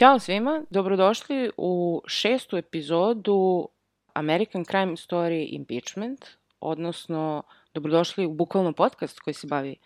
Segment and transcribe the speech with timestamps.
[0.00, 3.68] Ćao svima, dobrodošli u šestu epizodu
[4.12, 6.26] American Crime Story Impeachment,
[6.60, 7.42] odnosno
[7.74, 9.76] dobrodošli u bukvalno podcast koji se bavi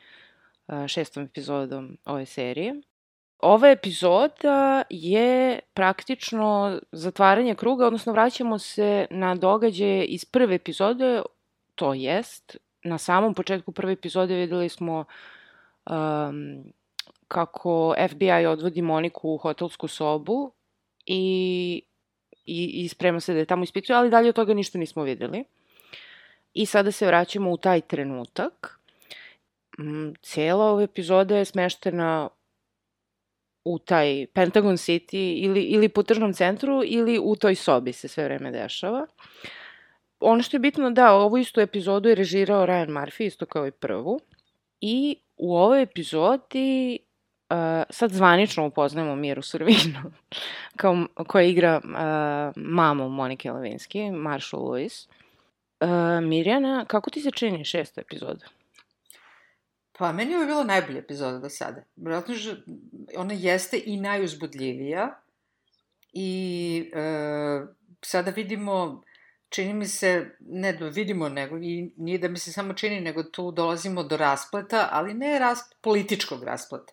[0.66, 2.74] uh, šestom epizodom ove serije.
[3.38, 11.22] Ova epizoda je praktično zatvaranje kruga, odnosno vraćamo se na događaje iz prve epizode,
[11.74, 15.04] to jest, na samom početku prve epizode videli smo
[15.90, 16.64] um,
[17.34, 20.52] kako FBI odvodi Moniku u hotelsku sobu
[21.06, 21.82] i,
[22.46, 25.44] i, i sprema se da je tamo ispituje, ali dalje od toga ništa nismo videli.
[26.54, 28.78] I sada se vraćamo u taj trenutak.
[29.78, 32.28] Mm, Cijela ova epizoda je smeštena
[33.64, 38.24] u taj Pentagon City ili, ili po tržnom centru ili u toj sobi se sve
[38.24, 39.06] vreme dešava.
[40.20, 43.70] Ono što je bitno da ovu istu epizodu je režirao Ryan Murphy, isto kao i
[43.70, 44.20] prvu.
[44.80, 46.98] I u ovoj epizodi
[47.90, 50.12] sad zvanično upoznajemo Miru Survinu,
[50.76, 55.08] kao, koja igra uh, mamu Monike Levinsky, Marshall Lewis.
[55.80, 58.46] Uh, Mirjana, kako ti se čini šesta epizoda?
[59.98, 61.82] Pa, meni je bila najbolja epizoda do sada.
[61.96, 62.56] Vjerojatno, že
[63.16, 65.20] ona jeste i najuzbudljivija
[66.12, 67.66] i e,
[68.02, 69.02] sada vidimo,
[69.48, 73.22] čini mi se, ne da vidimo, nego, i nije da mi se samo čini, nego
[73.22, 76.92] tu dolazimo do raspleta, ali ne ras, političkog raspleta,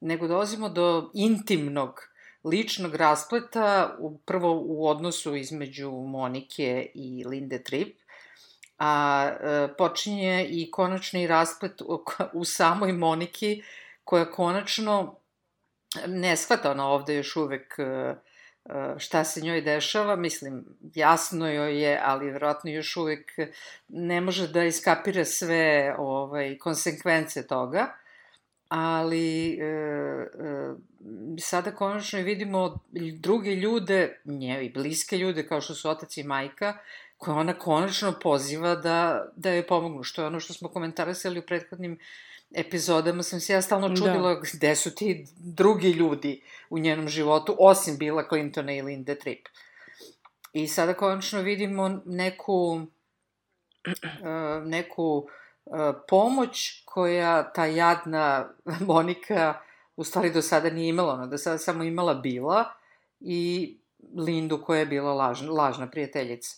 [0.00, 2.00] nego dolazimo do intimnog,
[2.44, 8.00] ličnog raspleta, prvo u odnosu između Monike i Linde Tripp,
[8.78, 13.62] a e, počinje i konačni rasplet u, u samoj Moniki,
[14.04, 15.16] koja konačno
[16.06, 18.14] ne shvata ona ovde još uvek e, e,
[18.98, 23.32] šta se njoj dešava, mislim, jasno joj je, ali verovatno još uvek
[23.88, 27.96] ne može da iskapira sve ovaj, konsekvence toga,
[28.68, 30.74] ali e, e,
[31.40, 32.78] sada konačno vidimo
[33.18, 36.78] druge ljude, nje i bliske ljude, kao što su otac i majka,
[37.16, 41.46] koja ona konačno poziva da, da joj pomognu, što je ono što smo komentarisali u
[41.46, 41.98] prethodnim
[42.54, 44.40] epizodama, sam se ja stalno čudila da.
[44.52, 49.46] gde su ti drugi ljudi u njenom životu, osim Bila Clintona i Linde Tripp.
[50.52, 52.86] I sada konačno vidimo neku,
[53.86, 55.24] uh, neku uh,
[56.08, 58.48] pomoć koja ta jadna
[58.86, 59.54] Monika
[59.96, 62.64] u stvari do sada nije imala, ona do sada samo imala Bila
[63.20, 63.76] i
[64.16, 66.56] Lindu koja je bila lažna, lažna prijateljica.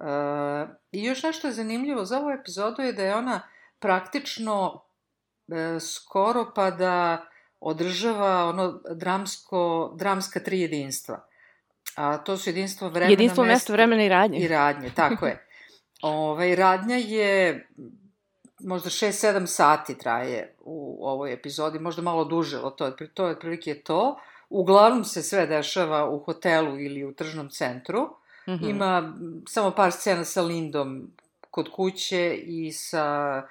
[0.00, 3.40] Uh, I još nešto je zanimljivo za ovu epizodu je da je ona
[3.78, 4.84] praktično
[5.48, 7.26] e, skoro pa da
[7.60, 11.26] održava ono dramsko, dramska tri jedinstva.
[11.96, 14.38] A to su jedinstvo vremena, Jedinstvo, mesto, mesto vremena i radnje.
[14.38, 15.46] I radnje, tako je.
[16.02, 17.68] Ove, radnja je
[18.64, 24.20] možda 6-7 sati traje u ovoj epizodi, možda malo duže, to, to je otprilike to.
[24.50, 28.02] Uglavnom se sve dešava u hotelu ili u tržnom centru.
[28.48, 28.70] Mm -hmm.
[28.70, 29.12] Ima
[29.48, 31.10] samo par scena sa Lindom
[31.50, 33.42] kod kuće i sa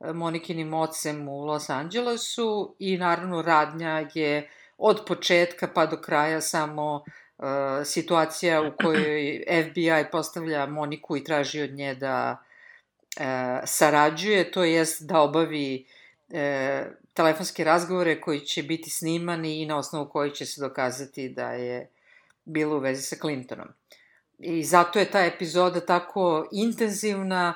[0.00, 6.40] e, Monikinim ocem u Los Angelesu i naravno radnja je od početka pa do kraja
[6.40, 7.44] samo uh,
[7.84, 12.44] situacija u kojoj FBI postavlja Moniku i traži od nje da
[13.16, 13.24] uh,
[13.64, 15.86] sarađuje, to jest da obavi
[16.28, 16.36] uh,
[17.14, 21.90] telefonske razgovore koji će biti snimani i na osnovu koji će se dokazati da je
[22.44, 23.68] bilo u vezi sa Clintonom.
[24.38, 27.54] I zato je ta epizoda tako intenzivna,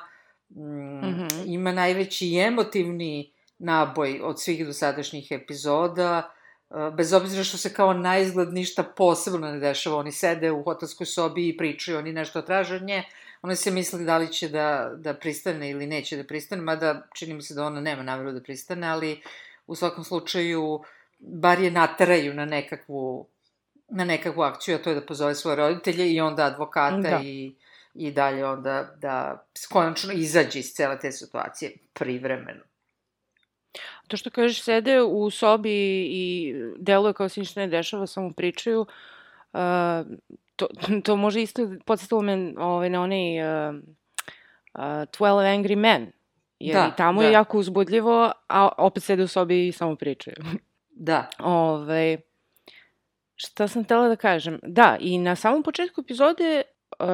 [0.49, 1.43] mm, mm -hmm.
[1.45, 6.31] ima najveći emotivni naboj od svih dosadašnjih epizoda,
[6.69, 10.63] e, bez obzira što se kao na izgled ništa posebno ne dešava, oni sede u
[10.63, 13.03] hotelskoj sobi i pričaju, oni nešto traže od nje,
[13.41, 17.33] one se misli da li će da, da pristane ili neće da pristane, mada čini
[17.33, 19.21] mi se da ona nema nameru da pristane, ali
[19.67, 20.79] u svakom slučaju
[21.19, 23.27] bar je nateraju na nekakvu
[23.89, 27.21] na nekakvu akciju, a to je da pozove svoje roditelje i onda advokata da.
[27.23, 27.55] i,
[27.93, 32.61] i dalje onda da konačno izađe iz cele te situacije privremeno.
[34.07, 38.85] To što kažeš, sede u sobi i deluje kao se ništa ne dešava, samo pričaju,
[39.53, 39.59] uh,
[40.59, 40.67] to,
[41.03, 46.11] to može isto podsjetilo me ovaj, na onaj uh, uh, 12 Angry Men.
[46.59, 47.27] Jer da, i tamo da.
[47.27, 50.35] je jako uzbudljivo, a opet sede u sobi i samo pričaju.
[51.01, 51.29] Da.
[51.39, 52.17] Ove, ovaj,
[53.35, 54.59] Šta sam htela da kažem?
[54.63, 56.61] Da, i na samom početku epizode
[56.99, 57.07] uh,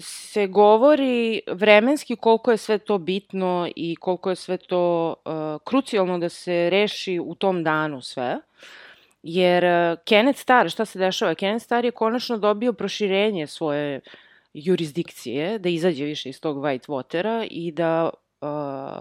[0.00, 5.32] se govori vremenski koliko je sve to bitno i koliko je sve to uh,
[5.64, 8.36] krucijalno da se reši u tom danu sve.
[9.28, 11.34] Jer uh, Kenneth Starr, šta se dešava?
[11.34, 14.00] Kenneth Starr je konačno dobio proširenje svoje
[14.54, 18.48] jurisdikcije, da izađe više iz tog White Watera i da uh,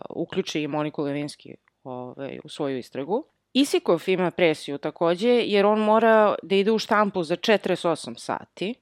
[0.09, 3.25] uključi i Moniku Levinski ovaj, u svoju istragu.
[3.53, 8.75] Isikov ima presiju takođe, jer on mora da ide u štampu za 48 sati.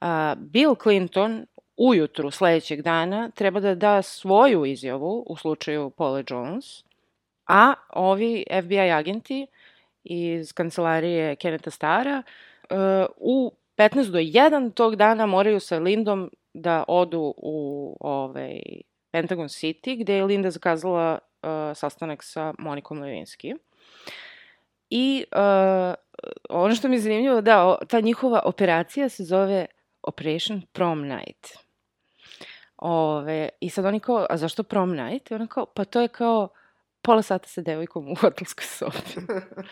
[0.00, 1.46] A, Bill Clinton
[1.76, 6.84] ujutru sledećeg dana treba da da svoju izjavu u slučaju Paula Jones,
[7.46, 9.46] a ovi FBI agenti
[10.04, 12.22] iz kancelarije Keneta Stara
[12.70, 12.76] uh,
[13.16, 18.60] u 15 do 1 tog dana moraju sa Lindom da odu u ovaj,
[19.10, 23.56] Pentagon City, gde je Linda zakazala uh, sastanak sa Monikom Levinsky.
[24.90, 25.94] I uh,
[26.48, 29.66] ono što mi je zanimljivo, da, ta njihova operacija se zove
[30.02, 31.64] Operation Prom Night.
[32.76, 35.30] Ove, I sad oni kao, a zašto prom night?
[35.30, 36.48] I ona kao, pa to je kao
[37.04, 39.26] pola sata sa devojkom u hotelskoj sobi.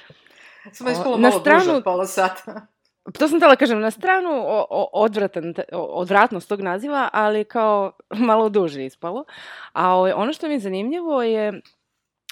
[0.77, 2.67] Samo je ispalo malo stranu, duže od pola sata.
[3.19, 7.93] To sam tela kažem, na stranu o, o, odvratan, odvratnost tog naziva, ali kao
[8.31, 9.25] malo duže ispalo.
[9.73, 11.61] A o, ono što mi je zanimljivo je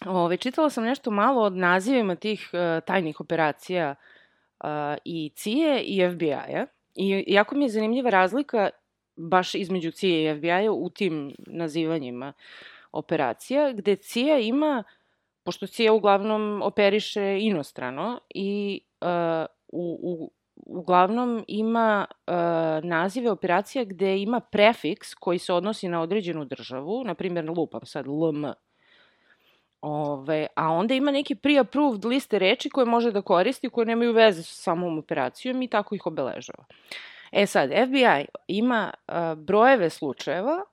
[0.07, 3.95] Ove, čitala sam nešto malo od nazivima tih uh, tajnih operacija
[4.61, 4.69] uh,
[5.05, 6.67] i CIA i FBI-a.
[6.95, 8.71] I jako mi je zanimljiva razlika
[9.17, 12.33] baš između CIA i FBI-a u tim nazivanjima
[12.93, 14.85] operacija, gde CIA ima,
[15.45, 20.33] pošto CIA uglavnom operiše inostrano i uh, u, u,
[20.67, 22.35] uglavnom ima uh,
[22.85, 28.07] nazive operacija gde ima prefiks koji se odnosi na određenu državu, na primjer lupam sad
[28.07, 28.53] LM,
[29.83, 34.43] Ove, a onda ima neki pre-approved liste reči koje može da koristi, koje nemaju veze
[34.43, 36.65] sa samom operacijom i tako ih obeležava.
[37.33, 40.65] E sad, FBI ima uh, brojeve slučajeva,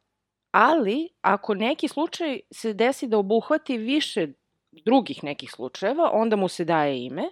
[0.59, 4.27] ali ako neki slučaj se desi da obuhvati više
[4.71, 7.29] drugih nekih slučajeva, onda mu se daje ime.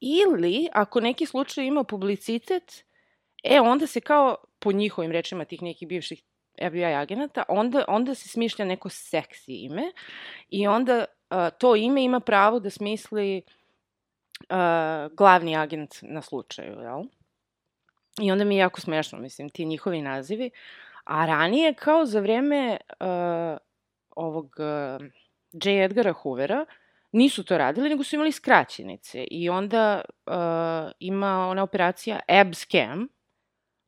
[0.00, 2.84] Ili, ako neki slučaj ima publicitet,
[3.44, 6.22] e, onda se kao, po njihovim rečima tih nekih bivših
[6.68, 9.92] FBI agenata, onda, onda se smišlja neko seksi ime
[10.48, 13.42] i onda uh, to ime ima pravo da smisli
[14.40, 17.02] uh, glavni agent na slučaju, jel?
[18.20, 20.50] I onda mi je jako smešno, mislim, ti njihovi nazivi.
[21.04, 23.06] A ranije, kao za vreme uh,
[24.16, 25.06] ovog uh,
[25.52, 25.84] J.
[25.84, 26.66] Edgara Hoovera,
[27.12, 29.24] nisu to radili, nego su imali skraćenice.
[29.30, 30.34] I onda uh,
[30.98, 33.08] ima ona operacija Abscam,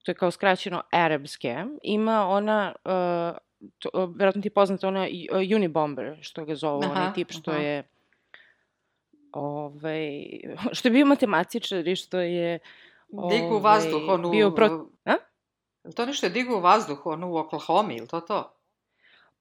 [0.05, 3.39] to je kao skraćeno Arab scam, ima ona, uh,
[3.79, 7.31] to, uh, verovatno ti je poznata ona uh, Unibomber, što ga zovu, aha, onaj tip
[7.33, 7.61] što aha.
[7.61, 7.83] je
[9.33, 10.27] ovaj,
[10.77, 12.59] što je bio matematičar i što je
[13.13, 14.31] ovaj, vazduh, onu...
[14.31, 14.87] Bio pro...
[15.05, 15.15] A?
[15.97, 18.51] To nešto je digu u vazduh, ono u Oklahoma, ili to to?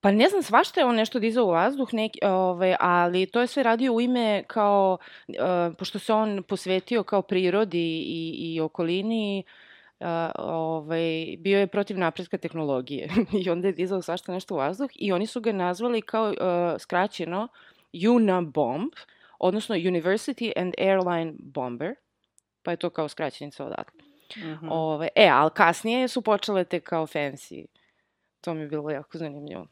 [0.04, 3.48] Pa ne znam, svašta je on nešto dizao u vazduh, neki, ovaj, ali to je
[3.48, 4.98] sve radio u ime kao,
[5.28, 5.36] uh,
[5.78, 9.44] pošto se on posvetio kao prirodi i, i okolini,
[10.00, 13.10] uh, ovaj, bio je protiv napretka tehnologije
[13.46, 16.36] i onda je dizao svašta nešto u vazduh i oni su ga nazvali kao uh,
[16.80, 17.48] skraćeno
[18.10, 18.92] UNABOMB,
[19.40, 21.96] odnosno University and Airline Bomber,
[22.64, 24.13] pa je to kao skraćenica odatle.
[24.38, 24.68] Mm -hmm.
[24.72, 27.66] Ove, e, ali kasnije su počele te kao fancy.
[28.42, 29.68] To mi je bilo jako zanimljivo.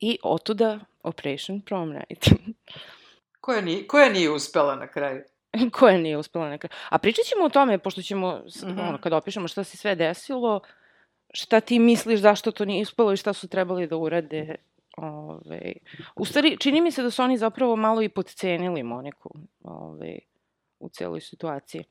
[0.00, 2.28] I otuda Operation Prom Night.
[3.40, 5.22] koja, nije, koja nije uspela na kraju?
[5.78, 6.68] koja nije uspela neka.
[6.88, 8.88] A pričat ćemo o tome, pošto ćemo, mm -hmm.
[8.88, 10.60] ono, kad opišemo šta se sve desilo,
[11.32, 14.54] šta ti misliš zašto to nije uspelo i šta su trebali da urade.
[14.96, 15.72] Ove,
[16.16, 19.30] u stvari, čini mi se da su oni zapravo malo i podcenili Moniku
[19.64, 20.18] ove,
[20.84, 21.84] u celoj situaciji.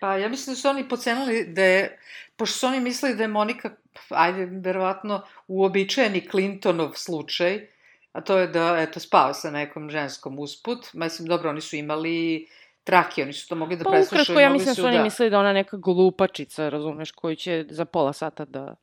[0.00, 1.98] Pa ja mislim da su oni pocenili da je,
[2.36, 3.70] pošto su oni mislili da je Monika,
[4.08, 7.66] ajde, verovatno, uobičajeni Clintonov slučaj,
[8.12, 10.92] a to je da, eto, spava sa nekom ženskom usput.
[10.92, 12.46] Mislim, dobro, oni su imali
[12.84, 14.18] trake, oni su to mogli da pa, preslušaju.
[14.18, 15.02] Pa ukratko, ja mislim da su oni da...
[15.02, 18.76] mislili da ona neka glupačica, razumeš, koju će za pola sata da...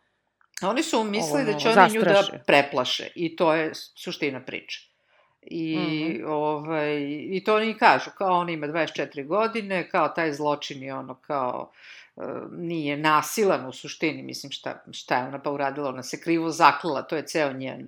[0.62, 4.91] Oni su mislili ovo, da će oni nju da preplaše i to je suština priče.
[5.42, 6.26] I, mm -hmm.
[6.28, 6.98] ovaj,
[7.32, 11.72] I to oni kažu, kao on ima 24 godine, kao taj zločin je ono kao
[12.16, 16.50] uh, nije nasilan u suštini, mislim šta, šta je ona pa uradila, ona se krivo
[16.50, 17.88] zaklala, to je ceo njen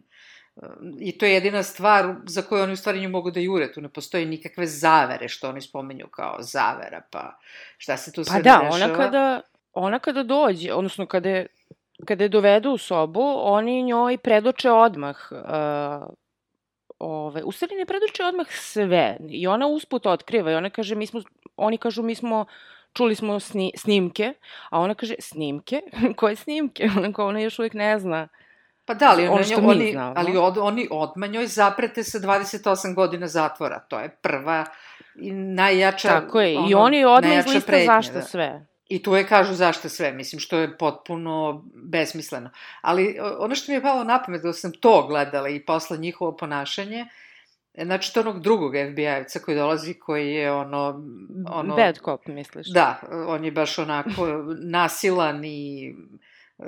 [0.99, 3.71] I to je jedina stvar za koju oni u stvari nju mogu da jure.
[3.71, 7.37] Tu ne postoji nikakve zavere što oni spomenju kao zavera, pa
[7.77, 8.75] šta se tu pa sve pa da, dešava.
[8.75, 9.41] ona kada,
[9.73, 11.47] ona kada dođe, odnosno kada je,
[12.05, 16.13] kada je dovedu u sobu, oni njoj predoče odmah uh,
[17.03, 21.07] ove, u stvari ne predoče odmah sve i ona usput otkriva i ona kaže mi
[21.07, 21.21] smo,
[21.57, 22.45] oni kažu mi smo
[22.93, 24.33] čuli smo sni, snimke,
[24.69, 25.81] a ona kaže, snimke?
[26.17, 26.89] Koje snimke?
[26.97, 28.27] Ona, kao, ona još uvijek ne zna.
[28.85, 30.13] Pa da, ali, Ono što njo- oni, znamo.
[30.17, 33.79] ali od, oni odmah njoj zaprete sa 28 godina zatvora.
[33.79, 34.65] To je prva
[35.15, 36.07] i najjača...
[36.07, 38.21] Tako je, i ono, oni odmah izlista zašto da.
[38.21, 38.65] sve.
[38.93, 42.49] I tu je kažu zašto sve, mislim, što je potpuno besmisleno.
[42.81, 46.37] Ali ono što mi je palo na pamet, da sam to gledala i posle njihovo
[46.37, 47.05] ponašanje,
[47.83, 51.03] znači to onog drugog FBI-evca koji dolazi, koji je ono...
[51.51, 52.67] ono Bad cop, misliš?
[52.67, 54.27] Da, on je baš onako
[54.77, 55.95] nasilan i
[56.59, 56.63] e,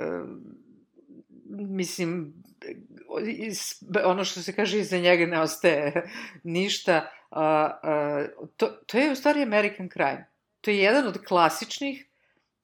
[1.50, 2.34] mislim
[4.04, 6.10] ono što se kaže iza njega ne ostaje
[6.42, 7.10] ništa.
[7.30, 10.26] A, a, to, to je u stvari American crime.
[10.60, 12.05] To je jedan od klasičnih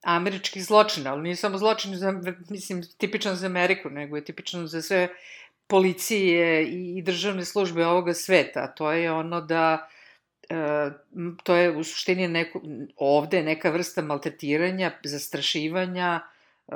[0.03, 2.13] američkih zločina, ali nije samo zločin za,
[2.49, 5.07] mislim, tipičan za Ameriku, nego je tipičan za sve
[5.67, 8.67] policije i, i državne službe ovoga sveta.
[8.67, 9.87] To je ono da
[10.49, 10.91] e,
[11.43, 12.61] to je u suštini neko,
[12.97, 16.73] ovde neka vrsta maltretiranja, zastrašivanja e,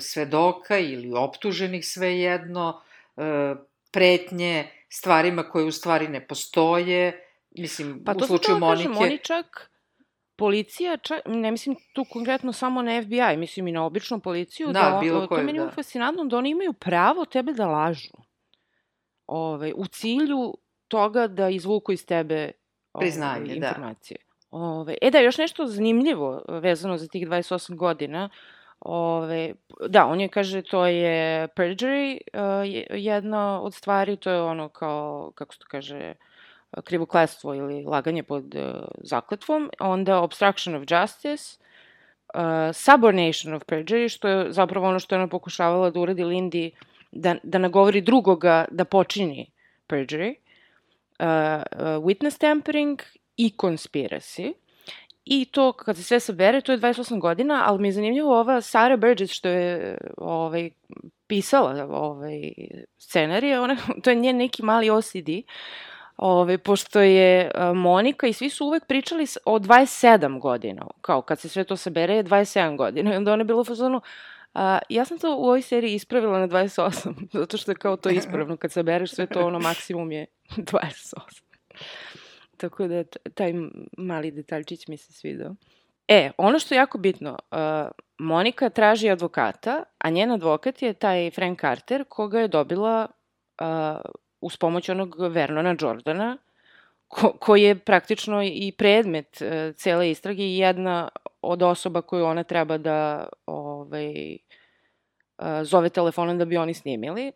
[0.00, 2.80] svedoka ili optuženih svejedno,
[3.16, 3.54] e,
[3.90, 9.12] pretnje stvarima koje u stvari ne postoje, mislim, Pa u to slučaju slučaju kažem, Monike...
[9.12, 9.70] oni čak,
[10.36, 14.94] policija, čak, ne mislim tu konkretno samo na FBI, mislim i na običnu policiju, Da,
[14.94, 15.64] on- bilo to koju, je meni da.
[15.64, 15.70] da.
[15.70, 18.12] fascinantno da oni imaju pravo tebe da lažu.
[19.26, 20.54] Ove, u cilju
[20.88, 22.50] toga da izvuku iz tebe
[22.92, 23.66] ove, Priznanje, da.
[23.68, 24.16] informacije.
[24.50, 28.28] Ove, e da, još nešto zanimljivo vezano za tih 28 godina.
[28.80, 29.54] Ove,
[29.88, 34.68] da, on je kaže to je perjury, uh, je- jedna od stvari, to je ono
[34.68, 36.14] kao, kako se to kaže,
[36.84, 38.62] krivokletstvo ili laganje pod uh,
[39.02, 41.58] zakletvom, onda obstruction of justice,
[42.34, 42.40] uh,
[42.72, 46.70] subornation of perjury, što je zapravo ono što je ona pokušavala da uradi Lindy,
[47.12, 49.50] da, da nagovori drugoga da počini
[49.88, 53.02] perjury, uh, uh, witness tampering
[53.36, 54.52] i conspiracy.
[55.24, 58.60] I to, kad se sve sabere, to je 28 godina, ali mi je zanimljivo ova
[58.60, 60.70] Sarah Burgess što je ovaj,
[61.26, 62.52] pisala ovaj,
[62.98, 65.28] scenarije, ona, to je njen neki mali OCD,
[66.16, 71.40] Ove, pošto je a, Monika i svi su uvek pričali o 27 godina, kao kad
[71.40, 74.00] se sve to sabere je 27 godina i onda ona je bila fazonu,
[74.54, 78.08] a, ja sam to u ovoj seriji ispravila na 28, zato što je kao to
[78.08, 81.44] ispravno, kad sabereš sve to ono maksimum je 28.
[82.56, 83.04] Tako da
[83.34, 83.52] taj
[83.98, 85.54] mali detaljčić mi se svidao.
[86.08, 87.58] E, ono što je jako bitno, uh,
[88.18, 93.06] Monika traži advokata, a njen advokat je taj Frank Carter, koga je dobila
[93.60, 93.66] uh,
[94.44, 96.36] uz pomoć onog Vernona Jordana,
[97.08, 101.08] ko, koji je praktično i predmet uh, cele istrage i jedna
[101.42, 104.36] od osoba koju ona treba da ovaj,
[105.38, 107.32] uh, zove telefonom da bi oni snimili.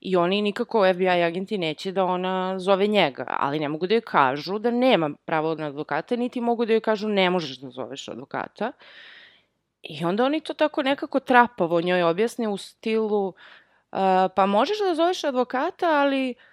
[0.00, 4.00] I oni nikako FBI agenti neće da ona zove njega, ali ne mogu da joj
[4.00, 8.08] kažu da nema pravo na advokata, niti mogu da joj kažu ne možeš da zoveš
[8.08, 8.72] advokata.
[9.82, 13.34] I onda oni to tako nekako trapavo njoj objasne u stilu uh,
[14.36, 16.47] pa možeš da zoveš advokata, ali uh,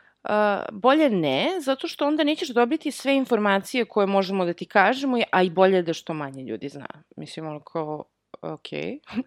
[0.72, 5.44] bolje ne, zato što onda nećeš dobiti sve informacije koje možemo da ti kažemo, a
[5.44, 6.88] i bolje da što manje ljudi zna.
[7.18, 8.04] Mislim, ono kao,
[8.42, 9.00] okej.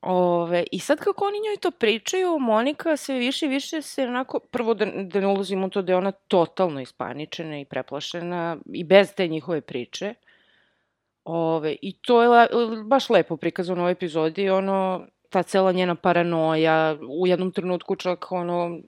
[0.00, 4.38] Ove, I sad kako oni njoj to pričaju, Monika sve više i više se onako,
[4.38, 8.84] prvo da, da ne ulazimo u to da je ona totalno ispaničena i preplašena i
[8.84, 10.14] bez te njihove priče.
[11.24, 12.46] Ove, I to je le,
[12.84, 18.32] baš lepo prikazano u ovoj epizodi, ono, ta cela njena paranoja, u jednom trenutku čak
[18.32, 18.78] ono,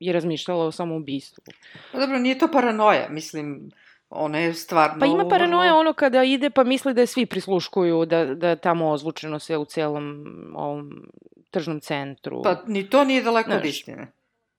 [0.00, 1.44] je razmišljala o samoubistvu.
[1.92, 3.70] Pa dobro, nije to paranoja, mislim,
[4.10, 5.00] ona je stvarno...
[5.00, 8.90] Pa ima paranoja ono kada ide pa misli da je svi prisluškuju, da, da tamo
[8.90, 11.06] ozvučeno sve u celom ovom
[11.50, 12.42] tržnom centru.
[12.42, 14.12] Pa ni to nije daleko od istine.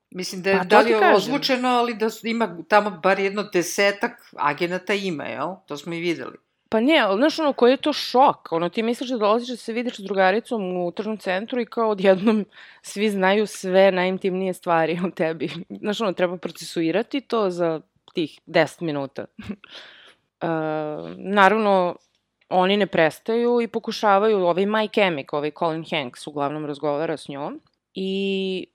[0.09, 3.43] Mislim da je, Pa da li je ozvučeno, ali da su- ima tamo bar jedno
[3.43, 5.47] desetak agenata ima, jel?
[5.65, 6.37] To smo i videli.
[6.71, 8.51] Pa ne, ali znaš ono, koji je to šok?
[8.51, 11.89] Ono, ti misliš da dolaziš da se vidiš s drugaricom u tržnom centru i kao
[11.89, 12.45] odjednom
[12.81, 15.49] svi znaju sve najintimnije stvari o tebi.
[15.69, 17.81] Znaš ono, treba procesuirati to za
[18.13, 19.25] tih 10 minuta.
[19.47, 19.49] uh,
[21.17, 21.95] naravno,
[22.49, 27.61] oni ne prestaju i pokušavaju, ovaj Mike Emick, ovaj Colin Hanks uglavnom razgovara s njom
[27.93, 28.65] i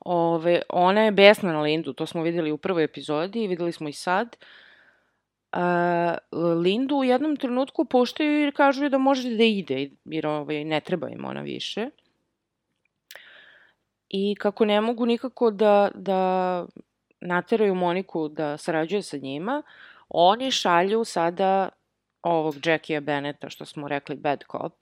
[0.00, 3.88] ove, ona je besna na Lindu, to smo videli u prvoj epizodi i videli smo
[3.88, 4.36] i sad.
[5.52, 6.16] A,
[6.62, 11.08] Lindu u jednom trenutku puštaju i kažu da može da ide, jer ovaj, ne treba
[11.08, 11.90] im ona više.
[14.08, 16.66] I kako ne mogu nikako da, da
[17.20, 19.62] nateraju Moniku da sarađuje sa njima,
[20.08, 21.68] oni šalju sada
[22.22, 24.72] ovog Jackie Bennetta, što smo rekli bad cop.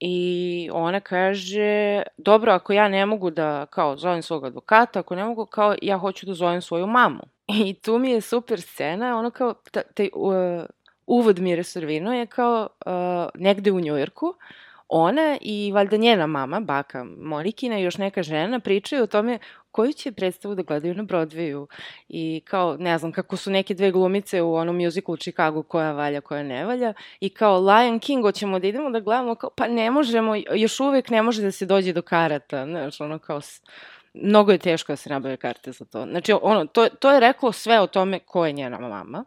[0.00, 5.24] I ona kaže, dobro, ako ja ne mogu da, kao, zovem svog advokata, ako ne
[5.24, 7.22] mogu, kao, ja hoću da zovem svoju mamu.
[7.66, 10.64] I tu mi je super scena, ono kao, ta, taj uh,
[11.06, 12.92] uvod Mire Sorvino je kao uh,
[13.34, 14.34] negde u Njujorku,
[14.88, 19.38] ona i valjda njena mama, baka Monikina i još neka žena pričaju o tome
[19.70, 21.66] koju će predstavu da gledaju na Broadwayu.
[22.08, 26.20] I kao, ne znam, kako su neke dve glumice u onom musicalu Chicago koja valja,
[26.20, 26.92] koja ne valja.
[27.20, 31.10] I kao Lion King, hoćemo da idemo da gledamo, kao, pa ne možemo, još uvek
[31.10, 33.40] ne može da se dođe do karata, znaš, ono kao,
[34.22, 36.06] mnogo je teško da se nabave karte za to.
[36.10, 39.24] Znači, ono, to, to je reklo sve o tome ko je njena mama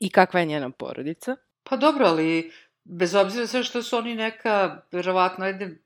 [0.00, 1.36] i kakva je njena porodica.
[1.62, 2.52] Pa dobro, ali
[2.84, 5.78] bez obzira sve što su oni neka, verovatno, ajde,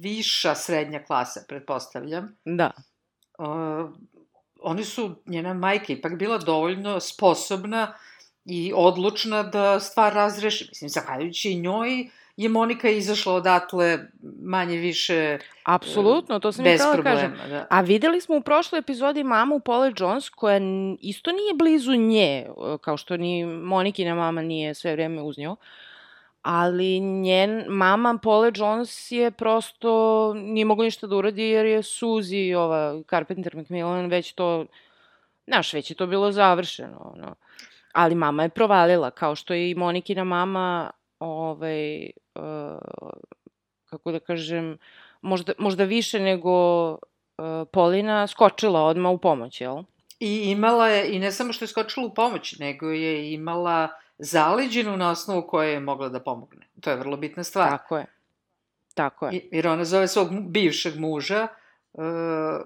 [0.00, 2.36] viša srednja klasa, pretpostavljam.
[2.44, 2.70] Da.
[3.38, 3.90] Uh,
[4.60, 7.94] oni su, njena majka ipak bila dovoljno sposobna
[8.44, 10.66] i odlučna da stvar razreši.
[10.68, 12.08] Mislim, zahvaljujući njoj
[12.42, 13.98] je Monika izašla odatle
[14.42, 17.34] manje više Apsolutno, to sam i problema, kažem.
[17.48, 17.66] da.
[17.70, 20.60] A videli smo u prošloj epizodi mamu Paula Jones koja
[21.00, 22.46] isto nije blizu nje,
[22.80, 25.56] kao što ni Monikina mama nije sve vreme uz nju.
[26.42, 32.56] Ali njen mama Paula Jones je prosto nije mogla ništa da uradi jer je Suzy,
[32.56, 34.66] ova Carpenter Macmillan, već to,
[35.46, 37.12] znaš, već je to bilo završeno.
[37.14, 37.34] Ono.
[37.92, 40.90] Ali mama je provalila, kao što je i Monikina mama
[41.20, 42.78] ovaj, uh,
[43.84, 44.78] kako da kažem,
[45.20, 46.98] možda, možda više nego uh,
[47.72, 49.82] Polina skočila odma u pomoć, jel?
[50.20, 54.96] I imala je, i ne samo što je skočila u pomoć, nego je imala zaleđenu
[54.96, 56.66] na osnovu koje je mogla da pomogne.
[56.80, 57.70] To je vrlo bitna stvar.
[57.70, 58.06] Tako je.
[58.94, 59.48] Tako je.
[59.52, 61.48] Jer ona zove svog bivšeg muža,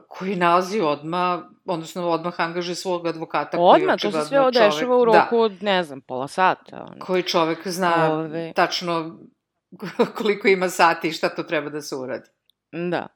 [0.08, 3.58] koji nalazi odma, odnosno odmah angaže svog advokata.
[3.60, 6.86] Odmah, to se sve odešava u roku da, od, ne znam, pola sata.
[6.90, 7.04] Ono.
[7.04, 8.52] koji čovek zna Ove.
[8.52, 9.18] tačno
[10.16, 12.28] koliko ima sati i šta to treba da se uradi.
[12.72, 13.06] Da.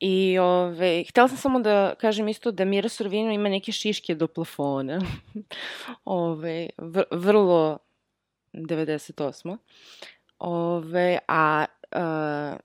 [0.00, 4.26] I ove, htela sam samo da kažem isto da Mira Sorvino ima neke šiške do
[4.26, 5.00] plafona.
[6.04, 7.78] ove, vr, vrlo
[8.52, 9.56] 98.
[10.38, 11.64] Ove, a
[11.96, 12.60] uh,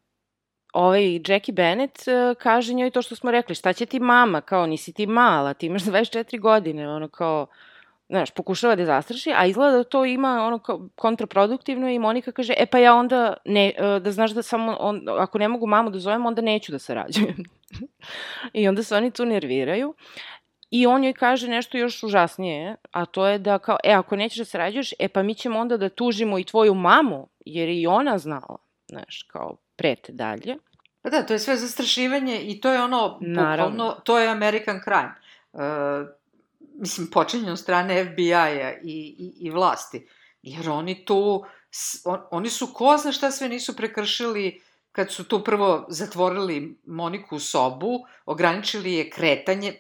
[0.76, 4.66] ovaj Jackie Bennett uh, kaže njoj to što smo rekli, šta će ti mama, kao
[4.66, 7.48] nisi ti mala, ti imaš 24 godine, ono kao,
[8.10, 12.54] znaš, pokušava da zastraši, a izgleda da to ima ono kao kontraproduktivno i Monika kaže,
[12.58, 15.90] e pa ja onda, ne, uh, da znaš da samo, on, ako ne mogu mamu
[15.90, 17.44] da zovem, onda neću da sarađujem.
[18.54, 19.94] I onda se oni tu nerviraju.
[20.72, 24.38] I on joj kaže nešto još užasnije, a to je da kao, e, ako nećeš
[24.38, 27.88] da sarađuješ, e pa mi ćemo onda da tužimo i tvoju mamu, jer je i
[27.88, 28.58] ona znala,
[28.88, 30.58] znaš, kao, prete dalje.
[31.02, 33.72] Pa da, to je sve zastrašivanje i to je ono, Naravno.
[33.72, 35.16] bukvalno, to je American crime.
[35.54, 35.62] Uh,
[36.80, 40.08] mislim, počinje od strane FBI-a i, i, i vlasti.
[40.42, 41.46] Jer oni tu,
[42.06, 44.62] on, oni su ko zna šta sve nisu prekršili
[44.92, 49.74] kad su tu prvo zatvorili Moniku u sobu, ograničili je kretanje,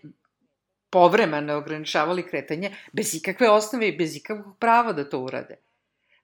[0.89, 5.57] povremeno ograničavali kretanje, bez ikakve osnove i bez ikakvog prava da to urade.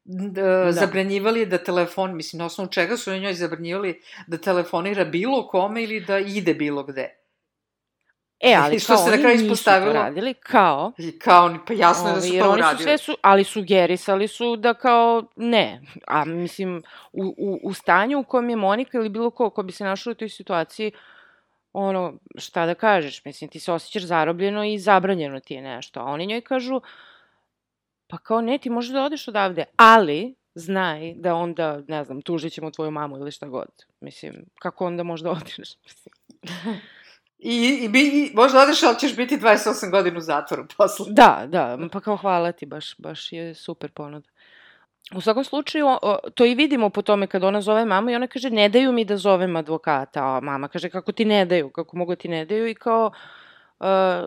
[0.03, 0.71] D, da.
[0.71, 3.93] Zabranjivali da telefon, mislim, na osnovu čega su njoj zabranjivali
[4.27, 7.17] da telefonira bilo kome ili da ide bilo gde.
[8.39, 11.45] E, ali Što kao se na oni kraju nisu to ispostavilo- radili, kao, I kao,
[11.45, 14.73] oni- pa jasno je da su to oni su sve su, ali sugerisali su da
[14.73, 15.81] kao ne.
[16.07, 16.83] A mislim,
[17.13, 20.11] u, u, u stanju u kojem je Monika ili bilo ko ko bi se našao
[20.11, 20.91] u toj situaciji,
[21.73, 25.99] ono, šta da kažeš, mislim, ti se osjećaš zarobljeno i zabranjeno ti je nešto.
[25.99, 26.81] A oni njoj kažu,
[28.11, 32.53] pa kao ne, ti možeš da odeš odavde, ali znaj da onda, ne znam, tužit
[32.53, 33.85] ćemo tvoju mamu ili šta god.
[34.01, 35.57] Mislim, kako onda možda odeš?
[35.57, 36.13] Mislim,
[37.39, 41.05] I, i, bi, i možda odeš, ali ćeš biti 28 godina u zatvoru posle.
[41.09, 44.29] Da, da, pa kao hvala ti, baš, baš je super ponuda.
[45.15, 45.85] U svakom slučaju,
[46.35, 49.05] to i vidimo po tome kad ona zove mamu i ona kaže ne daju mi
[49.05, 52.67] da zovem advokata, a mama kaže kako ti ne daju, kako mogu ti ne daju
[52.67, 53.11] i kao
[53.79, 53.85] uh,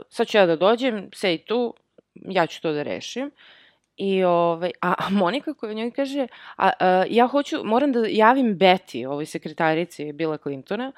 [0.09, 1.75] sad ću ja da dođem, sedi tu,
[2.14, 3.31] ja ću to da rešim.
[3.96, 6.26] I ovaj, a, a Monika koja njoj kaže,
[6.57, 10.92] a, a, ja hoću, moram da javim Betty, ovoj sekretarici Bila Clintona,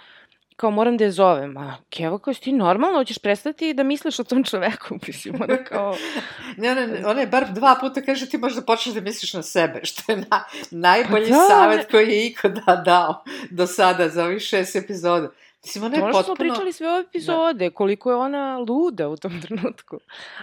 [0.57, 4.25] kao moram da je zovem, a Keva kao, ti normalno, hoćeš prestati da misliš o
[4.25, 5.97] tom čoveku, mislim, ona kao,
[6.57, 9.81] Ne, ne, ona je bar dva puta kaže ti možda počneš da misliš na sebe,
[9.83, 14.25] što je na, najbolji Pa da, savjet ne- koji je ikada dao do sada za
[14.25, 15.31] ovih šest epizoda.
[15.67, 16.51] Mislim, ona To je što smo potpuno...
[16.51, 19.99] pričali sve ove epizode, koliko je ona luda u tom trenutku.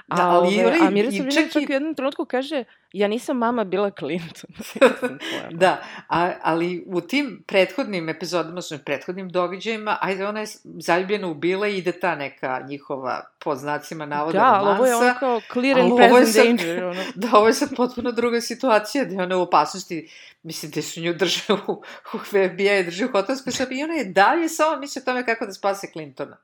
[0.08, 2.64] A, Da, ali ove, ona i- a Mira čak čak i- u jednom trenutku kaže,
[2.94, 4.50] ja nisam mama bila Clinton.
[5.52, 11.34] Da, a, ali u tim prethodnim epizodama, odnosno prethodnim događajima, ajde, ona je zaljubljena u
[11.34, 15.10] Bila i ide ta neka njihova, pod znacima navoda, Da, ali ovo je romansa.
[15.10, 16.84] ono kao clear and present sad- danger.
[16.84, 17.04] Ono.
[17.16, 20.10] Da, ovo je sad potpuno druga situacija, ona je u opasnosti,
[20.44, 21.72] mislim, gde su nju drže u,
[22.14, 25.46] u FBI, drže u hotelskoj sobi i ona je dalje samo misli o tome kako
[25.46, 26.38] da spase Clintona.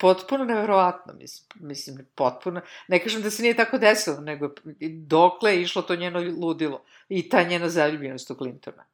[0.00, 4.54] Potpuno neverovatno, mislim, mislim, potpuno, ne kažem da se nije tako desilo, nego
[4.90, 8.84] dokle je išlo to njeno ludilo i ta njena zaljubljenost u Clintona.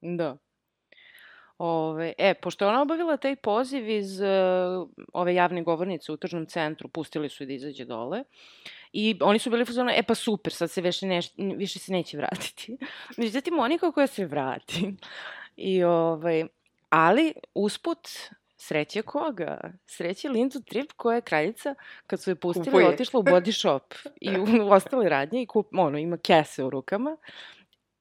[0.00, 0.36] Da.
[1.58, 4.26] Ove, e, pošto je ona obavila taj poziv iz uh,
[5.12, 8.24] ove javne govornice u tržnom centru, pustili su je da izađe dole,
[8.92, 12.16] i oni su bili fazono, e pa super, sad se više, neš, više se neće
[12.16, 12.76] vratiti.
[13.18, 14.94] Međutim, oni kako koja se vrati.
[15.56, 16.44] I, ovaj,
[16.90, 18.08] ali, usput,
[18.62, 19.72] sreće koga?
[19.86, 21.74] Sreće Lindu Trip koja je kraljica
[22.06, 22.88] kad su je pustili Kupuje.
[22.88, 26.70] otišla u body shop i u, u ostale radnje i kup, ono, ima kese u
[26.70, 27.16] rukama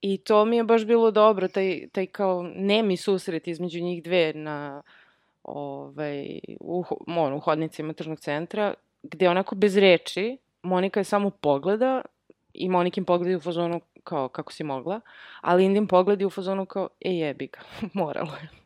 [0.02, 4.34] I to mi je baš bilo dobro, taj, taj kao nemi susret između njih dve
[4.34, 4.82] na
[5.43, 12.02] ovaj, u, ono, u hodnicima tržnog centra, gde onako bez reči, Monika je samo pogleda
[12.54, 15.02] i Monikin pogledi u fazonu kao kako si mogla,
[15.41, 17.60] a Lindin pogledi u fazonu kao e jebi ga,
[17.93, 18.62] moralo je.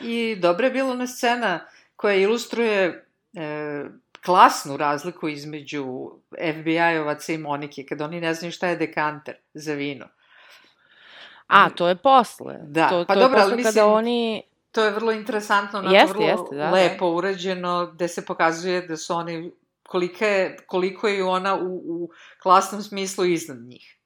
[0.00, 1.60] I dobra je bila ona scena
[1.96, 3.84] koja ilustruje e,
[4.24, 10.06] klasnu razliku između FBI-ovaca i Monike, kada oni ne znaju šta je dekanter za vino.
[11.46, 12.58] A, to je posle.
[12.62, 14.42] Da, to, pa to dobro, ali mislim, kada oni...
[14.72, 17.16] to je vrlo interesantno, onako jeste, vrlo jeste, da, lepo da.
[17.16, 22.10] urađeno, gde se pokazuje da su oni, kolika je, koliko je ona u, u
[22.42, 23.98] klasnom smislu iznad njih.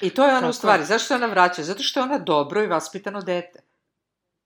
[0.00, 0.50] I to je ona Tako.
[0.50, 0.84] u stvari.
[0.84, 1.62] Zašto ona vraća?
[1.62, 3.67] Zato što je ona dobro i vaspitano dete.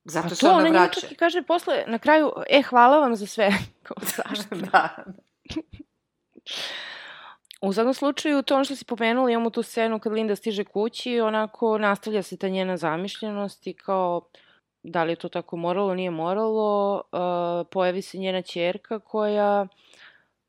[0.04, 0.98] Zato pa se ona, ona vraća.
[0.98, 3.52] A to, ona kaže posle, na kraju, e, hvala vam za sve.
[3.82, 4.56] Kao, zašto?
[4.72, 5.04] da.
[7.60, 11.20] U svakom slučaju, to ono što si pomenula, imamo tu scenu kad Linda stiže kući,
[11.20, 14.28] onako nastavlja se ta njena zamišljenost i kao,
[14.82, 19.66] da li je to tako moralo, nije moralo, uh, pojavi se njena čerka koja,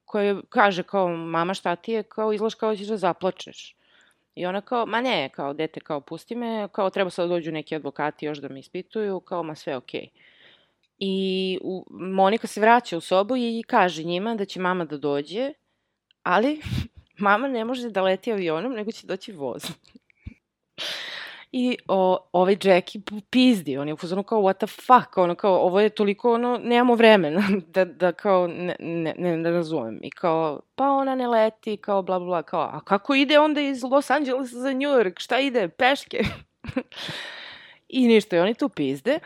[0.06, 3.76] koja kaže kao, mama šta ti je, kao izlaš kao da ćeš da zaplačeš.
[4.36, 7.76] I ona kao, ma ne, kao dete, kao pusti me, kao treba sad dođu neki
[7.76, 10.02] advokati još da me ispituju, kao ma sve okej.
[10.02, 10.10] Okay.
[11.00, 15.54] I u, Monika se vraća u sobu i kaže njima da će mama da dođe,
[16.24, 16.62] ali
[17.18, 19.64] mama ne može da leti avionom, nego će doći voz.
[21.56, 25.80] I o, ovaj Jackie pizdi, on je u kao what the fuck, ono kao ovo
[25.80, 27.42] je toliko ono, nemamo vremena
[27.76, 28.76] da, da kao ne,
[29.18, 30.00] ne, ne razumem.
[30.04, 33.62] I kao, pa ona ne leti, kao bla bla bla, kao, a kako ide onda
[33.62, 36.24] iz Los Angelesa za New York, šta ide, peške?
[37.88, 39.20] I ništa, i oni tu pizde.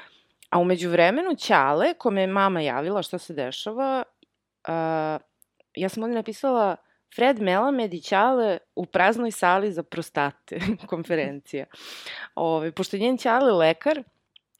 [0.50, 4.04] A umeđu vremenu Ćale, kome je mama javila šta se dešava,
[4.68, 5.22] uh,
[5.76, 6.76] ja sam ovdje napisala
[7.16, 10.60] Fred Melamed i Ćale u praznoj sali za prostate
[10.92, 11.66] konferencija.
[12.36, 14.04] Ove, pošto je njen Ćale lekar,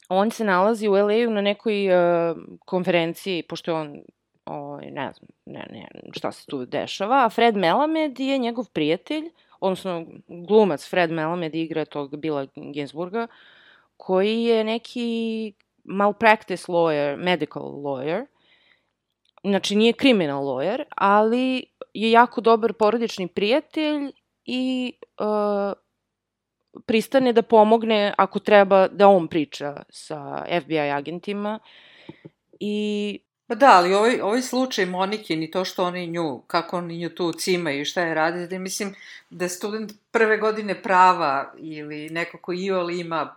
[0.10, 4.02] on se nalazi u LA-u na nekoj uh, konferenciji, pošto je on
[4.46, 9.30] o, ne znam, ne, ne, šta se tu dešava, a Fred Melamed je njegov prijatelj,
[9.60, 13.28] odnosno glumac Fred Melamed igra tog Bila Ginsburga,
[13.98, 18.26] koji je neki malpractice lawyer, medical lawyer,
[19.50, 24.12] znači nije criminal lawyer, ali je jako dobar porodični prijatelj
[24.46, 25.74] i uh,
[26.86, 31.60] pristane da pomogne ako treba da on priča sa FBI agentima
[32.60, 36.98] i Pa da, ali ovaj, ovaj slučaj Monike, ni to što oni nju, kako oni
[36.98, 38.96] nju tu cimaju i šta je radi, da mislim
[39.30, 43.36] da student prve godine prava ili neko ko iol ima,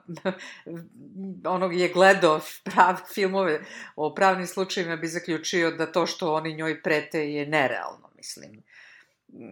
[1.55, 3.61] onog je gledao prav, filmove
[3.97, 8.63] o pravnim slučajima, bi zaključio da to što oni njoj prete je nerealno, mislim.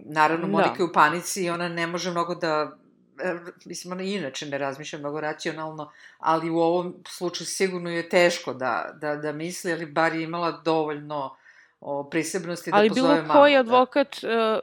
[0.04, 0.46] Naravno.
[0.46, 0.82] Monika da.
[0.82, 2.78] je u panici i ona ne može mnogo da
[3.64, 8.90] mislim, ona inače ne razmišlja mnogo racionalno, ali u ovom slučaju sigurno je teško da,
[8.94, 11.36] da, da misli, ali bar je imala dovoljno
[11.80, 13.18] o, prisebnosti da ali pozove mamu.
[13.18, 13.60] Ali bilo koji da.
[13.60, 14.60] advokat da,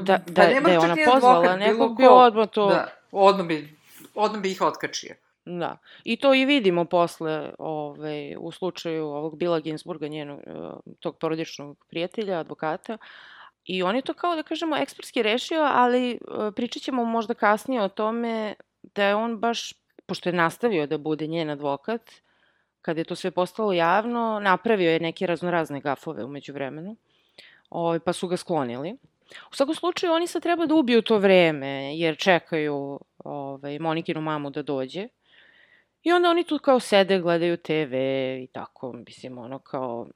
[0.00, 2.68] da, pa da, da je ona pozvala advokat, nekog ko odmah to...
[2.68, 3.76] Da, odmah bi,
[4.14, 5.14] odmah bi ih otkačio.
[5.44, 5.76] Da.
[6.04, 10.52] I to i vidimo posle ovaj, u slučaju ovog Bila Ginsburga, njenog, e,
[11.00, 12.98] tog porodičnog prijatelja, advokata,
[13.64, 16.18] I on je to kao da kažemo ekspertski rešio, ali e,
[16.56, 19.74] pričat ćemo možda kasnije o tome da je on baš,
[20.06, 22.10] pošto je nastavio da bude njen advokat,
[22.82, 26.96] kada je to sve postalo javno, napravio je neke raznorazne gafove umeđu vremenu,
[27.70, 28.96] ovaj, pa su ga sklonili.
[29.52, 34.50] U svakom slučaju, oni sad treba da ubiju to vreme, jer čekaju ovaj, Monikinu mamu
[34.50, 35.08] da dođe.
[36.02, 37.94] I onda oni tu kao sede, gledaju TV
[38.42, 40.06] i tako, mislim, ono kao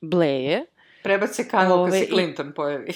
[0.00, 0.66] bleje.
[1.02, 2.54] Prebace kanal Ove, kad se Clinton i...
[2.54, 2.92] pojavi.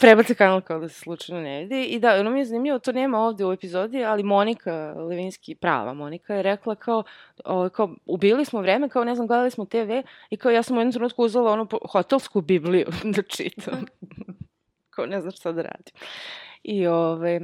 [0.00, 1.84] Prebace kanal kao da se slučajno ne vidi.
[1.84, 5.94] I da, ono mi je zanimljivo, to nema ovde u epizodi, ali Monika Levinski, prava
[5.94, 7.04] Monika, je rekla kao,
[7.44, 9.90] o, kao ubili smo vreme, kao ne znam, gledali smo TV
[10.30, 13.84] i kao ja sam u jednom trenutku uzela onu hotelsku bibliju da čitam.
[14.90, 15.94] kao ne znam šta da radim.
[16.62, 17.40] I ove,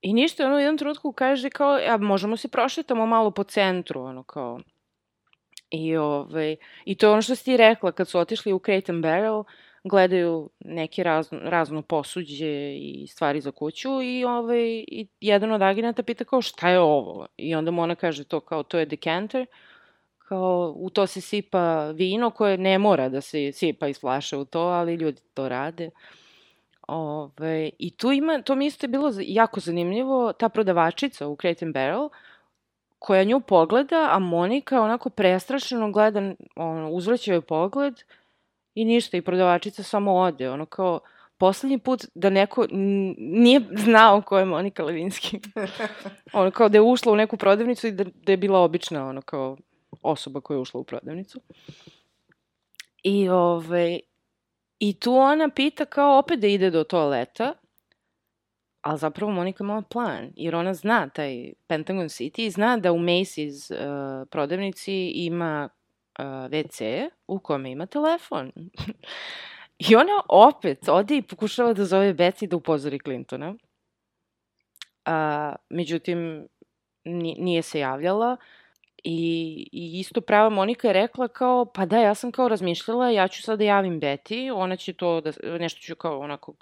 [0.00, 4.02] I ništa, ono u jednom trenutku kaže kao, ja, možemo se prošetamo malo po centru,
[4.02, 4.60] ono kao,
[5.70, 8.92] I, ovaj, I to je ono što si ti rekla, kad su otišli u Crate
[8.92, 9.44] and Barrel,
[9.84, 16.02] gledaju neke razno, razno posuđe i stvari za kuću i, ovaj, i jedan od agenata
[16.02, 17.26] pita kao šta je ovo?
[17.36, 19.46] I onda mu ona kaže to kao to je decanter,
[20.18, 24.44] kao u to se sipa vino koje ne mora da se sipa iz flaše u
[24.44, 25.90] to, ali ljudi to rade.
[26.88, 31.64] Ove, I tu ima, to mi isto je bilo jako zanimljivo, ta prodavačica u Crate
[31.64, 32.08] and Barrel,
[32.98, 37.94] koja nju pogleda, a Monika onako prestrašeno gleda, ono, uzvraća joj pogled
[38.74, 41.00] i ništa, i prodavačica samo ode, ono kao,
[41.38, 42.66] poslednji put da neko
[43.18, 45.40] nije znao ko je Monika Levinski.
[46.32, 49.22] ono kao da je ušla u neku prodavnicu i da, da je bila obična, ono
[49.22, 49.56] kao
[50.02, 51.40] osoba koja je ušla u prodavnicu.
[53.02, 54.00] I, ove,
[54.78, 57.54] I tu ona pita kao opet da ide do toaleta,
[58.88, 62.98] ali zapravo Monika ima plan, jer ona zna taj Pentagon City i zna da u
[62.98, 65.68] Macy's uh, prodavnici ima
[66.18, 68.52] uh, WC u kome ima telefon.
[69.88, 73.54] I ona opet ode i pokušava da zove Betsy da upozori Clintona.
[75.04, 76.48] A, međutim,
[77.04, 78.36] nije se javljala.
[79.04, 83.28] I, I isto prava Monika je rekla kao, pa da, ja sam kao razmišljala, ja
[83.28, 86.54] ću sad da javim Beti, ona će to, da, nešto ću kao onako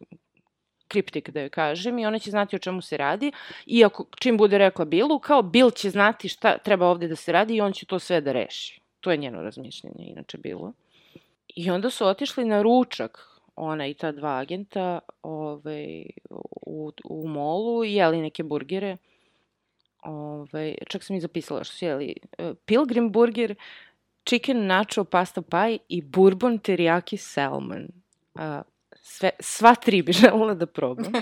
[0.89, 3.33] kriptik da joj kažem i ona će znati o čemu se radi
[3.67, 7.33] i ako čim bude rekla Billu, kao Bill će znati šta treba ovde da se
[7.33, 8.81] radi i on će to sve da reši.
[9.01, 10.73] To je njeno razmišljenje, inače bilo.
[11.49, 13.19] I onda su otišli na ručak,
[13.57, 16.07] ona i ta dva agenta, ovaj,
[16.67, 18.97] u, u molu i jeli neke burgere.
[20.03, 22.15] Ovaj, čak sam i zapisala što su jeli.
[22.39, 23.55] E, Pilgrim burger,
[24.25, 27.89] chicken nacho pasta pie i bourbon teriyaki salmon.
[28.35, 28.43] Uh,
[29.07, 31.13] sve, sva tri bi želela da probam.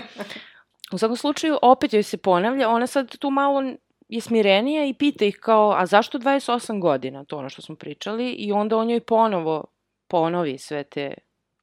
[0.91, 3.63] U svakom slučaju, opet joj se ponavlja, ona sad tu malo
[4.09, 8.31] je smirenija i pita ih kao, a zašto 28 godina, to ono što smo pričali,
[8.31, 9.65] i onda on joj ponovo
[10.07, 11.13] ponovi sve te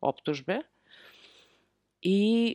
[0.01, 0.61] optužbe.
[2.01, 2.55] I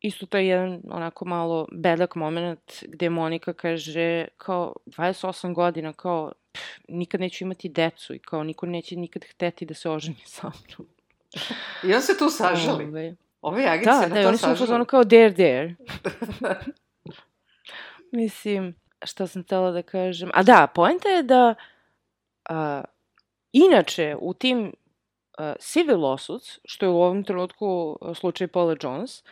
[0.00, 6.32] isto to je jedan onako malo bedak moment gde Monika kaže kao 28 godina kao
[6.52, 10.48] pff, nikad neću imati decu i kao niko neće nikad hteti da se oženi sa
[10.48, 10.88] mnom.
[11.82, 12.84] I on se tu sažali.
[12.84, 15.74] Ove, Ove agencije da, na da, to oni su u fazonu kao dare dare.
[18.12, 20.30] Mislim, šta sam htela da kažem?
[20.34, 21.54] A da, poenta je da
[22.48, 22.82] a,
[23.52, 24.72] inače u tim
[25.38, 29.22] uh, civil lawsuits, što je u ovom trenutku slučaj Paula Jones,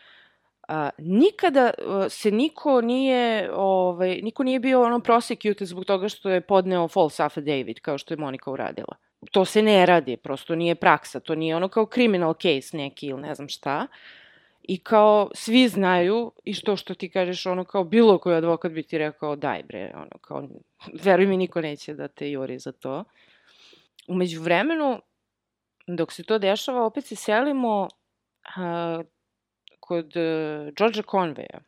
[0.69, 6.31] a, nikada uh, se niko nije, ovaj, niko nije bio ono prosecuted zbog toga što
[6.31, 8.97] je podneo false affidavit, kao što je Monika uradila.
[9.31, 13.23] To se ne radi, prosto nije praksa, to nije ono kao criminal case neki ili
[13.23, 13.87] ne znam šta.
[14.63, 18.83] I kao svi znaju i što što ti kažeš ono kao bilo koji advokat bi
[18.83, 20.49] ti rekao daj bre, ono kao
[21.03, 23.05] veruj mi niko neće da te juri za to.
[24.09, 25.01] Umeđu vremenu,
[25.87, 29.05] dok se to dešava, opet se selimo uh,
[29.81, 31.61] kod uh, Georgia Conveya,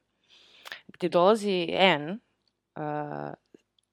[0.86, 3.34] gde dolazi Anne uh,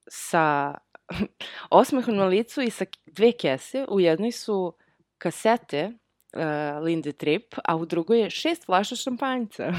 [0.08, 0.74] sa
[1.70, 3.84] osmehom na licu i sa dve kese.
[3.88, 4.72] U jednoj su
[5.18, 5.92] kasete
[6.32, 9.72] uh, Linde Tripp, a u drugoj je šest flaša šampanjca.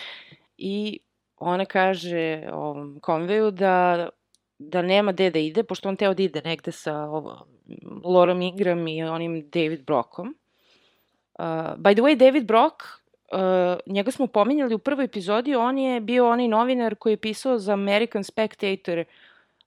[0.58, 0.98] I
[1.36, 4.08] ona kaže ovom konveju da
[4.68, 7.46] da nema gde da ide, pošto on teo da ide negde sa ovo,
[8.04, 10.34] Lorom Ingram i onim David Brockom.
[11.38, 11.44] Uh,
[11.76, 12.82] by the way, David Brock,
[13.32, 13.38] uh,
[13.86, 17.72] njega smo pominjali u prvoj epizodi, on je bio onaj novinar koji je pisao za
[17.72, 19.04] American Spectator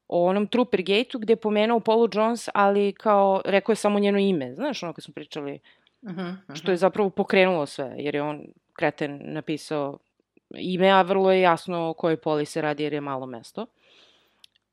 [0.08, 4.20] o onom Trooper Gate-u gde je pomenuo Paulu Jones, ali kao rekao je samo njeno
[4.20, 4.56] ime.
[4.56, 5.60] Znaš ono kad smo pričali?
[6.02, 6.56] Uh -huh, uh -huh.
[6.56, 8.42] Što je zapravo pokrenulo sve, jer je on
[8.74, 9.98] kreten napisao
[10.50, 13.66] ime, a vrlo je jasno o kojoj poli se radi jer je malo mesto.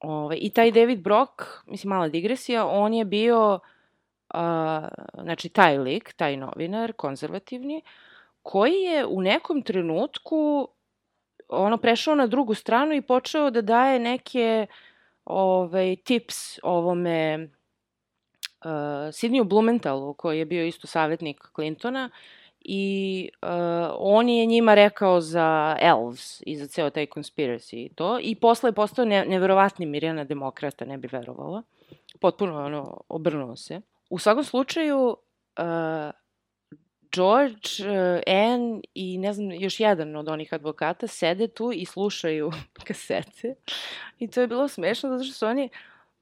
[0.00, 1.32] Ove, ovaj, I taj David Brock,
[1.66, 3.58] mislim, mala digresija, on je bio,
[4.34, 4.40] uh,
[5.22, 7.82] znači, taj lik, taj novinar, konzervativni,
[8.42, 10.68] koji je u nekom trenutku
[11.48, 14.66] ono prešao na drugu stranu i počeo da daje neke
[15.24, 17.48] ovaj, tips ovome
[18.64, 18.70] uh,
[19.12, 22.10] Sidneyu Blumenthalu, koji je bio isto savjetnik Clintona,
[22.64, 23.48] i uh,
[23.98, 28.18] on je njima rekao za Elves i za ceo taj conspiracy i to.
[28.22, 31.62] I posle je postao ne, neverovatni Mirjana demokrata, ne bi verovala.
[32.20, 33.80] Potpuno ono, obrnuo se.
[34.10, 35.16] U svakom slučaju,
[35.58, 36.21] uh,
[37.12, 42.50] George, uh, Anne i ne znam, još jedan od onih advokata sede tu i slušaju
[42.86, 43.54] kasete.
[44.18, 45.68] I to je bilo smešno zato što su oni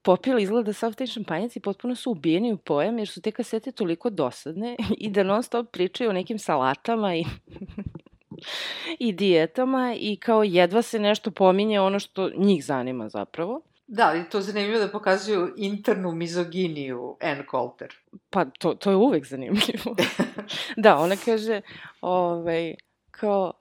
[0.02, 3.72] popili izgleda sav taj šampanjac i potpuno su ubijeni u pojam jer su te kasete
[3.72, 7.24] toliko dosadne i da non stop pričaju o nekim salatama i
[8.98, 13.60] i dijetama i kao jedva se nešto pominje ono što njih zanima zapravo.
[13.92, 17.94] Da, i to je zanimljivo da pokazuju internu mizoginiju Ann Coulter.
[18.30, 19.96] Pa, to, to je uvek zanimljivo.
[20.76, 21.60] da, ona kaže,
[22.00, 22.74] ovaj,
[23.10, 23.52] kao,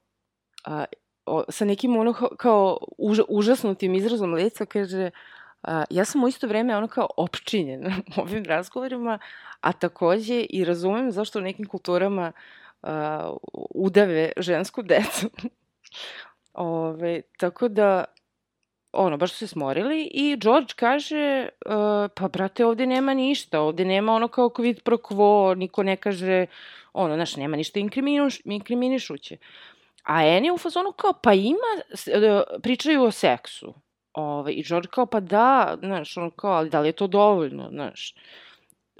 [0.66, 0.86] a,
[1.26, 5.10] o, sa nekim ono kao už, užasnutim izrazom lica, kaže,
[5.64, 9.20] a, ja sam u isto vreme ono kao opčinjen ovim razgovorima,
[9.62, 12.32] a takođe i razumem zašto u nekim kulturama
[12.84, 13.34] a,
[13.76, 15.30] udave žensku decu.
[16.54, 18.06] Ove, tako da,
[18.92, 21.72] ono, baš su se smorili i George kaže, uh,
[22.16, 26.46] pa brate, ovde nema ništa, ovde nema ono kao quid pro quo, niko ne kaže,
[26.94, 29.38] ono, znaš, nema ništa inkriminiš, inkriminišuće.
[30.04, 33.74] A Annie je u fazonu kao, pa ima, uh, pričaju o seksu.
[34.14, 37.70] Ove, I George kao, pa da, znaš, ono kao, ali da li je to dovoljno,
[37.72, 38.16] znaš.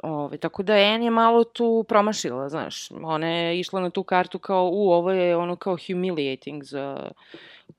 [0.04, 2.92] Ove, tako da Anne je malo tu promašila, znaš.
[2.92, 7.12] Ona je išla na tu kartu kao, u, ovo je ono kao humiliating za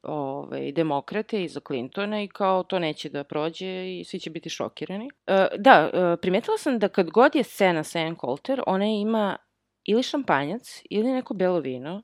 [0.02, 4.50] ove, demokrate i za Clintona i kao to neće da prođe i svi će biti
[4.50, 5.10] šokirani.
[5.26, 9.36] E, da, e, primetila sam da kad god je scena sa Anne Coulter, ona ima
[9.84, 12.02] ili šampanjac ili neko belo vino,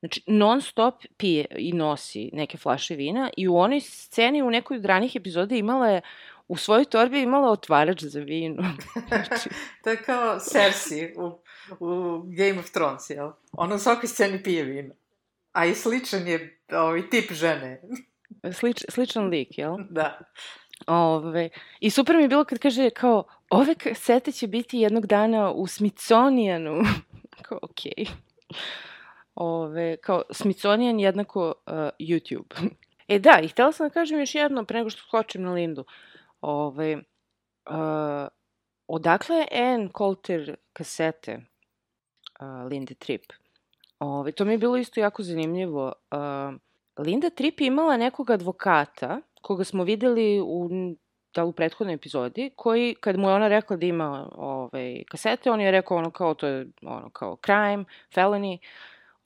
[0.00, 4.76] Znači, non stop pije i nosi neke flaše vina i u onoj sceni u nekoj
[4.76, 6.00] od ranih epizoda imala je
[6.48, 8.62] u svojoj torbi imala otvarač za vino.
[9.08, 9.48] znači...
[9.84, 11.38] to je kao Cersei u,
[11.80, 13.30] u Game of Thrones, jel?
[13.52, 14.94] Ona u svakoj sceni pije vino.
[15.52, 17.82] A i sličan je ovaj tip žene.
[18.52, 19.76] Slič, sličan lik, jel?
[19.90, 20.18] Da.
[20.86, 21.48] Ove,
[21.80, 25.66] I super mi je bilo kad kaže kao, ove kasete će biti jednog dana u
[25.66, 26.82] Smithsonianu.
[27.46, 27.92] kao, okej.
[27.96, 28.08] Okay.
[29.34, 32.70] Ove, kao, Smithsonian jednako uh, YouTube.
[33.08, 35.84] e da, i htela sam da kažem još jedno, pre nego što skočim na Lindu.
[36.40, 36.94] Ove,
[37.70, 38.28] uh,
[38.88, 41.40] odakle je Ann Coulter kasete
[42.40, 43.32] uh, Linde Tripp?
[43.98, 45.92] Ove, to mi je bilo isto jako zanimljivo.
[46.10, 46.58] Uh,
[47.06, 50.68] Linda Tripp je imala nekog advokata, koga smo videli u
[51.34, 55.60] da u prethodnoj epizodi, koji, kad mu je ona rekla da ima ove, kasete, on
[55.60, 58.58] je rekao ono kao, to je ono kao crime, felony,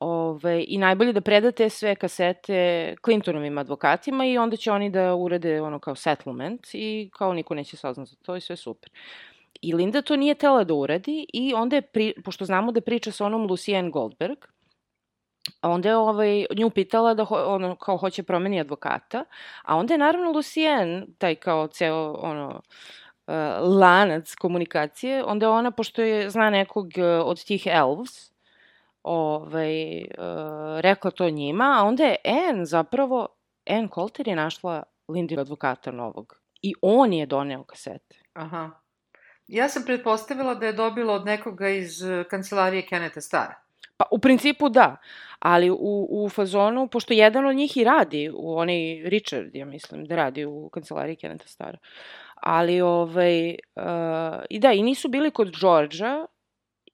[0.02, 5.60] ove, i najbolje da predate sve kasete Clintonovim advokatima i onda će oni da urade
[5.62, 8.90] ono kao settlement i kao niko neće saznat za to i sve super.
[9.62, 13.12] I Linda to nije tela da uradi i onda je, pri, pošto znamo da priča
[13.12, 14.38] sa onom Lucien Goldberg,
[15.62, 19.24] onda je ovaj, nju pitala da ho, ono, kao hoće promeni advokata,
[19.64, 22.60] a onda je naravno Lucien, taj kao ceo ono,
[23.26, 23.34] uh,
[23.78, 28.31] lanac komunikacije, onda ona, pošto je zna nekog uh, od tih elves,
[29.02, 33.28] ovaj, uh, rekla to njima, a onda je Anne zapravo,
[33.70, 36.42] Anne Coulter je našla Lindy advokata novog.
[36.62, 38.16] I on je doneo kasete.
[38.32, 38.70] Aha.
[39.46, 43.54] Ja sam pretpostavila da je dobila od nekoga iz kancelarije Keneta Stara.
[43.96, 44.96] Pa u principu da,
[45.38, 50.04] ali u, u fazonu, pošto jedan od njih i radi, u onaj Richard, ja mislim,
[50.04, 51.78] da radi u kancelariji Keneta Stara.
[52.34, 56.26] Ali, ovaj, uh, i da, i nisu bili kod Georgia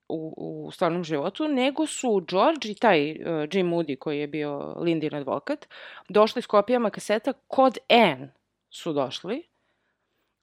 [0.09, 3.17] u, u stvarnom životu, nego su George i taj uh,
[3.51, 5.67] Jim Moody, koji je bio Lindin advokat,
[6.09, 8.33] došli s kopijama kaseta kod Anne
[8.69, 9.49] su došli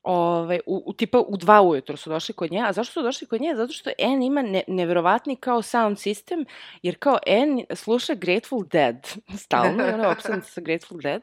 [0.08, 2.62] Ove, u, u, tipa u dva ujutro su došli kod nje.
[2.66, 3.54] A zašto su došli kod nje?
[3.56, 6.44] Zato što N ima ne, neverovatni kao sound system,
[6.82, 9.08] jer kao N sluša Grateful Dead
[9.44, 11.22] stalno, ona je sa Grateful Dead.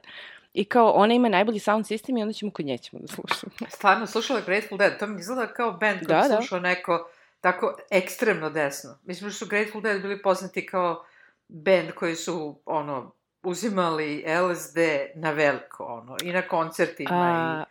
[0.53, 3.51] I kao, ona ima najbolji sound system i onda ćemo kod nje ćemo da slušamo.
[3.69, 4.99] Stvarno, slušala je Grateful Dead.
[4.99, 6.36] To mi izgleda kao band koji da, da.
[6.36, 7.10] slušao neko
[7.43, 8.99] tako ekstremno desno.
[9.03, 11.06] Mislim da su Grateful Dead bili poznati kao
[11.47, 14.77] band koji su, ono, uzimali LSD
[15.15, 17.65] na veliko, ono, i na koncertima.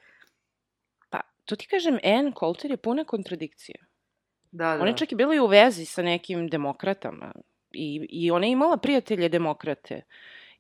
[1.11, 3.77] A, i to ti kažem, Anne Coulter je puna kontradikcija.
[4.51, 4.83] Da, da.
[4.83, 7.33] Ona čak i bila i u vezi sa nekim demokratama.
[7.73, 10.03] I, i ona je imala prijatelje demokrate.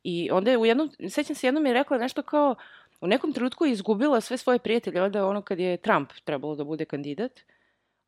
[0.02, 2.54] I onda je u jednom, sećam se jednom je rekla nešto kao,
[3.00, 6.64] u nekom trenutku je izgubila sve svoje prijatelje, onda ono kad je Trump trebalo da
[6.64, 7.40] bude kandidat,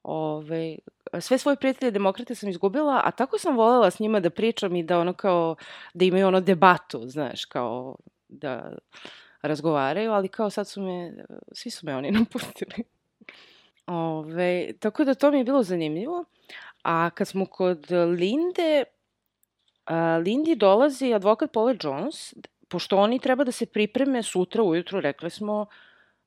[0.05, 0.77] ove,
[1.21, 4.83] sve svoje prijatelje demokrate sam izgubila, a tako sam volela s njima da pričam i
[4.83, 5.57] da ono kao,
[5.95, 7.97] da imaju ono debatu, znaš, kao
[8.29, 8.77] da
[9.43, 11.15] razgovaraju, ali kao sad su me,
[11.53, 12.85] svi su me oni napustili.
[13.87, 16.25] Ove, tako da to mi je bilo zanimljivo.
[16.83, 17.87] A kad smo kod
[18.19, 18.85] Linde,
[19.85, 22.35] a, Lindi dolazi advokat Paula Jones,
[22.69, 25.67] pošto oni treba da se pripreme sutra ujutru, rekli smo,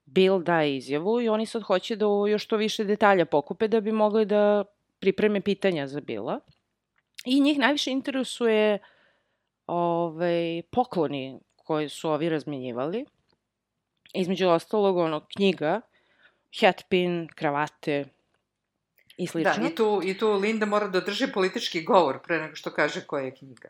[0.08, 3.92] Bill daje izjavu i oni sad hoće da još to više detalja pokupe da bi
[3.92, 4.64] mogli da
[5.00, 6.40] pripreme pitanja za Billa.
[7.26, 8.80] I njih najviše interesuje
[9.68, 13.06] ovaj, pokloni koje su ovi razmenjivali.
[14.14, 15.82] Između ostalog, ono, knjiga,
[16.62, 18.06] hatpin, kravate
[19.18, 19.54] i slično.
[19.64, 23.02] Da, i tu, i tu Linda mora da drži politički govor pre nego što kaže
[23.02, 23.70] koja je knjiga.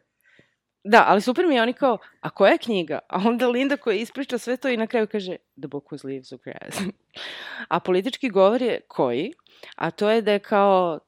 [0.89, 2.99] Da, ali super mi je oni kao, a koja je knjiga?
[3.09, 6.31] A onda Linda koja ispriča sve to i na kraju kaže, the book was leaves
[6.31, 6.79] of grass.
[7.73, 9.33] a politički govor je koji?
[9.75, 10.99] A to je da je kao,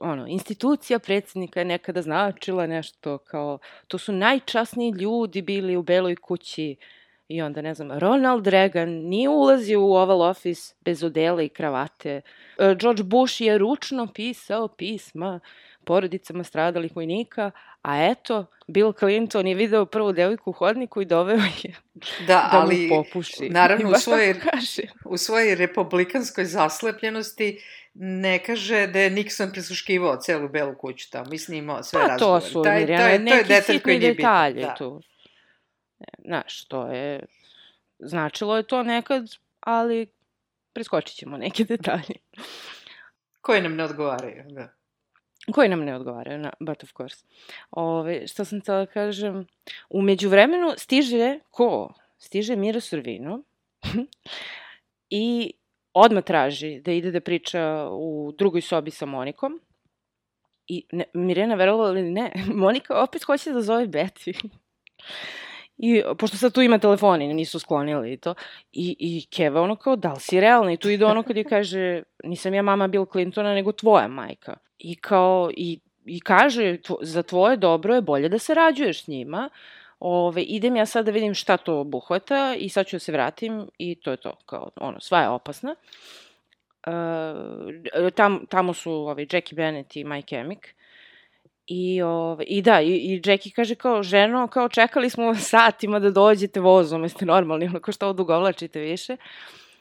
[0.00, 3.58] ono, institucija predsednika je nekada značila nešto kao,
[3.88, 6.76] to su najčasniji ljudi bili u Beloj kući
[7.28, 12.20] i onda, ne znam, Ronald Reagan nije ulazio u Oval Office bez odela i kravate.
[12.58, 15.40] E, George Bush je ručno pisao pisma
[15.86, 17.50] porodicama stradalih vojnika,
[17.82, 21.74] a eto, Bill Clinton je video prvu devojku u hodniku i doveo je
[22.20, 23.48] Da, da ali mu popuši.
[23.50, 24.34] naravno I u svojoj,
[25.04, 27.58] u svojoj republikanskoj zaslepljenosti
[27.94, 31.26] ne kaže da je Nixon prisluškivao celu belu kuću tamo.
[31.26, 32.40] Mislim, imao sve Pa to razgovore.
[32.42, 34.74] su Taj- Mirjana, to je- to je neki detalj sitni detalji da.
[34.74, 35.02] tu.
[36.20, 37.20] Znaš, to je...
[37.98, 39.24] Značilo je to nekad,
[39.60, 40.06] ali
[40.72, 42.14] preskočit ćemo neke detalje.
[43.40, 44.44] Koji nam ne odgovaraju.
[44.46, 44.68] Da.
[45.52, 47.24] Koji nam ne odgovaraju, na, but of course.
[47.70, 49.46] Ove, što sam htela da kažem,
[49.90, 51.94] u međuvremenu stiže ko?
[52.18, 53.42] Stiže Miro Sorvino
[55.10, 55.52] i
[55.92, 59.60] odmah traži da ide da priča u drugoj sobi sa Monikom.
[60.68, 62.32] I ne, Mirjana verovala ili ne,
[62.64, 64.34] Monika opet hoće da zove Betty.
[65.78, 68.34] I, pošto sad tu ima telefoni, nisu sklonili i to.
[68.72, 70.72] I, i Keva ono kao, da li si realna?
[70.72, 74.56] I tu ide ono kad je kaže, nisam ja mama Bill Clintona, nego tvoja majka.
[74.78, 79.08] I kao, i, i kaže, tvo, za tvoje dobro je bolje da se rađuješ s
[79.08, 79.50] njima.
[80.00, 83.68] Ove, idem ja sad da vidim šta to obuhvata i sad ću da se vratim
[83.78, 84.36] i to je to.
[84.46, 85.74] Kao, ono, sva je opasna.
[86.86, 86.92] Uh,
[88.14, 90.66] tam, tamo su ovaj, Jackie Bennett i Mike Emick.
[91.66, 96.10] I, ove, I da, i, i Jackie kaže kao, ženo, kao čekali smo satima da
[96.10, 99.16] dođete vozom, jeste normalni, ono, kao što odugovlačite više.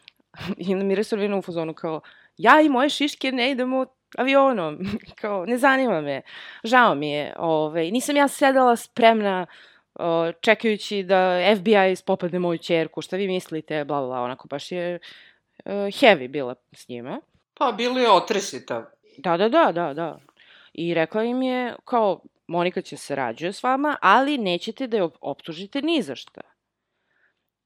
[0.68, 2.02] I onda Mira Sorvina u fazonu kao,
[2.38, 3.86] ja i moje šiške ne idemo
[4.18, 4.80] avionom,
[5.22, 6.22] kao, ne zanima me,
[6.64, 9.46] žao mi je, ove, nisam ja sedala spremna
[9.96, 15.00] o, čekajući da FBI spopadne moju čerku, šta vi mislite, bla, bla, onako baš je
[15.66, 17.22] uh, heavy bila s njima.
[17.54, 18.92] Pa, bili je otresita.
[19.18, 20.20] Da, da, da, da, da.
[20.74, 25.04] I rekla im je, kao, Monika će se rađuje s vama, ali nećete da je
[25.04, 26.42] op- optužite ni za šta.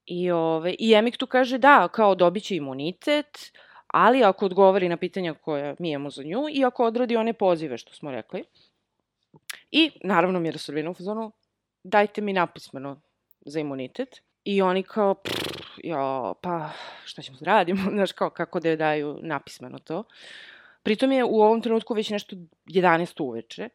[0.06, 3.52] I, ove, I Emik tu kaže, da, kao dobit će imunitet,
[3.92, 7.78] ali ako odgovori na pitanja koja mi imamo za nju i ako odradi one pozive
[7.78, 8.44] što smo rekli.
[9.70, 11.32] I, naravno, Mira Sorvina u fazonu,
[11.84, 13.00] dajte mi napismeno
[13.40, 14.22] za imunitet.
[14.44, 16.70] I oni kao, pff, ja, pa,
[17.04, 17.90] šta ćemo da radimo?
[17.94, 20.04] Znaš, kao, kako da je daju napismeno to.
[20.82, 22.36] Pritom je u ovom trenutku već nešto
[22.66, 23.68] 11 uveče,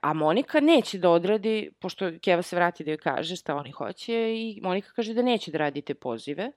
[0.00, 4.34] a Monika neće da odradi, pošto Keva se vrati da joj kaže šta oni hoće,
[4.36, 6.52] i Monika kaže da neće da radi te pozive.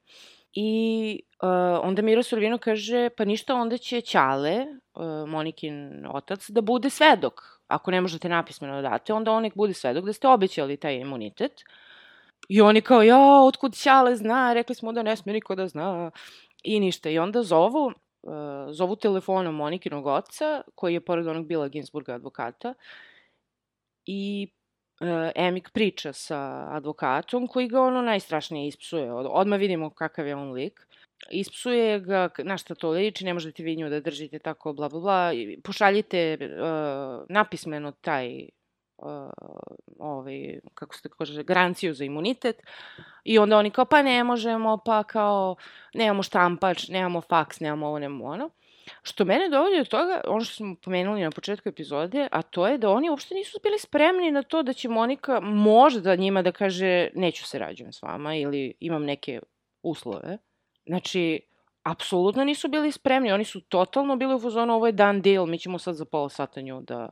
[0.55, 6.61] I uh, onda Miro Sorvino kaže, pa ništa, onda će Ćale, uh, Monikin otac, da
[6.61, 7.41] bude svedok.
[7.67, 10.95] Ako ne možete napismeno da date, onda on nek bude svedok da ste obećali taj
[10.95, 11.51] imunitet.
[12.49, 16.11] I oni kao, ja, otkud Ćale zna, rekli smo da ne sme niko da zna.
[16.63, 17.09] I ništa.
[17.09, 18.33] I onda zovu, uh,
[18.71, 22.73] zovu telefonom Monikinog oca, koji je pored onog Bila Ginsburga advokata,
[24.05, 24.47] i
[24.99, 29.13] uh, Emik priča sa advokatom koji ga ono najstrašnije ispsuje.
[29.13, 30.87] Od, odmah vidimo kakav je on lik.
[31.31, 34.99] Ispsuje ga, na šta to liči, ne možete vi nju da držite tako, bla, bla,
[34.99, 35.31] bla.
[35.63, 38.49] Pošaljite uh, napismeno taj
[38.97, 39.29] uh,
[39.99, 42.63] ovaj, kako se kaže, garanciju za imunitet
[43.23, 45.55] i onda oni kao, pa ne možemo, pa kao,
[45.93, 48.49] nemamo štampač, nemamo faks, nemamo ovo, nemamo ono.
[49.07, 52.77] Što mene dovodi do toga, ono što smo pomenuli na početku epizode, a to je
[52.77, 57.09] da oni uopšte nisu bili spremni na to da će Monika možda njima da kaže
[57.15, 59.39] neću se rađujem s vama ili imam neke
[59.83, 60.37] uslove.
[60.85, 61.41] Znači,
[61.83, 65.59] apsolutno nisu bili spremni, oni su totalno bili u fazonu ovo je dan deal, mi
[65.59, 67.09] ćemo sad za pola sata nju da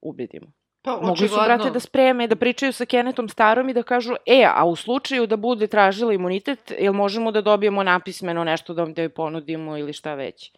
[0.00, 0.46] ubedimo.
[0.82, 4.44] Pa, Mogli su, brate, da spreme, da pričaju sa Kenetom starom i da kažu, e,
[4.54, 8.94] a u slučaju da bude tražila imunitet, jel možemo da dobijemo napismeno nešto da vam
[8.94, 10.52] da joj ponudimo ili šta već?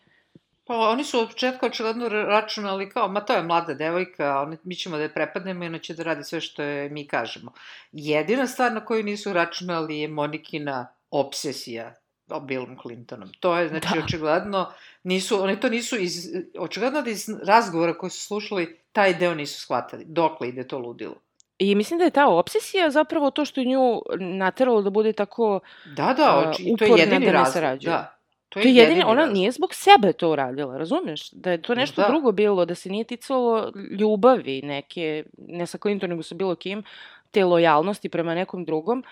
[0.69, 4.75] Pa oni su od početka očigledno računali kao, ma to je mlada devojka, oni, mi
[4.75, 7.53] ćemo da je prepadnemo i ona će da radi sve što je mi kažemo.
[7.93, 11.95] Jedina stvar na koju nisu računali je Monikina obsesija
[12.31, 13.31] o Billom Clintonom.
[13.41, 14.05] To je, znači, Da.
[14.05, 19.35] očigledno, nisu, oni to nisu iz, očigledno da iz razgovora koji su slušali, taj deo
[19.35, 20.05] nisu shvatali.
[20.09, 21.14] Dokle ide to ludilo?
[21.59, 25.61] I mislim da je ta obsesija zapravo to što je nju nateralo da bude tako...
[25.97, 27.53] Da, da, oči, i to je uporna jedini da ne razlog.
[27.53, 27.91] sarađuje.
[27.93, 28.18] Da.
[28.49, 29.35] To je jedini, ona razlog.
[29.35, 31.31] nije zbog sebe to uradila, razumeš?
[31.31, 32.09] Da je to nešto Da.
[32.09, 36.83] drugo bilo, da se nije ticalo ljubavi neke, ne sa Clinton, nego sa bilo kim,
[37.31, 39.05] te lojalnosti prema nekom drugom,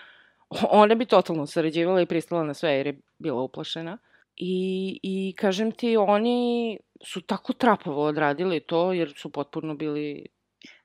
[0.71, 3.97] ona bi totalno sarađivala i pristala na sve jer je bila uplašena.
[4.37, 4.55] I,
[5.03, 10.25] I kažem ti, oni su tako trapavo odradili to jer su potpuno bili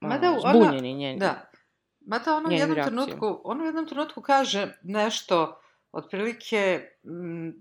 [0.00, 1.18] Mada ona- zbunjeni njeni.
[1.18, 1.50] Da.
[2.00, 3.04] Mada ono u jednom reakcijama.
[3.04, 5.61] trenutku, ono u jednom trenutku kaže nešto,
[5.92, 7.52] otprilike, m,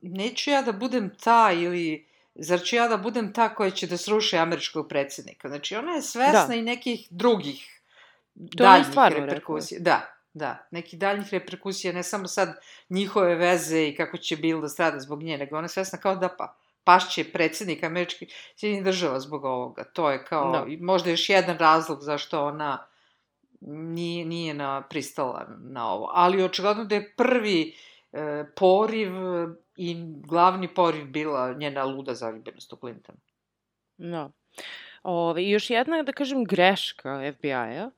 [0.00, 3.96] neću ja da budem ta ili zar ću ja da budem ta koja će da
[3.96, 5.48] sruši američkog predsednika.
[5.48, 6.54] Znači, ona je svesna Da.
[6.54, 7.72] i nekih drugih
[8.56, 9.80] To daljnih reperkusija.
[9.80, 12.58] Da, da, nekih daljnih reperkusija, ne samo sad
[12.88, 16.16] njihove veze i kako će Bill da strada zbog nje, nego ona je svesna kao
[16.16, 18.26] da pa, pašće predsednik američki
[18.56, 19.84] sjedinjenih država zbog ovoga.
[19.84, 20.66] To je kao Da.
[20.80, 22.86] možda još jedan razlog zašto ona
[23.60, 26.10] nije, nije na, pristala na ovo.
[26.14, 27.74] Ali očigledno da je prvi
[28.12, 29.12] e, poriv
[29.76, 29.96] i
[30.26, 33.18] glavni poriv bila njena luda zaljubljenost u Clintona.
[33.98, 34.30] Da.
[35.02, 37.90] Ove, I još jedna, da kažem, greška FBI-a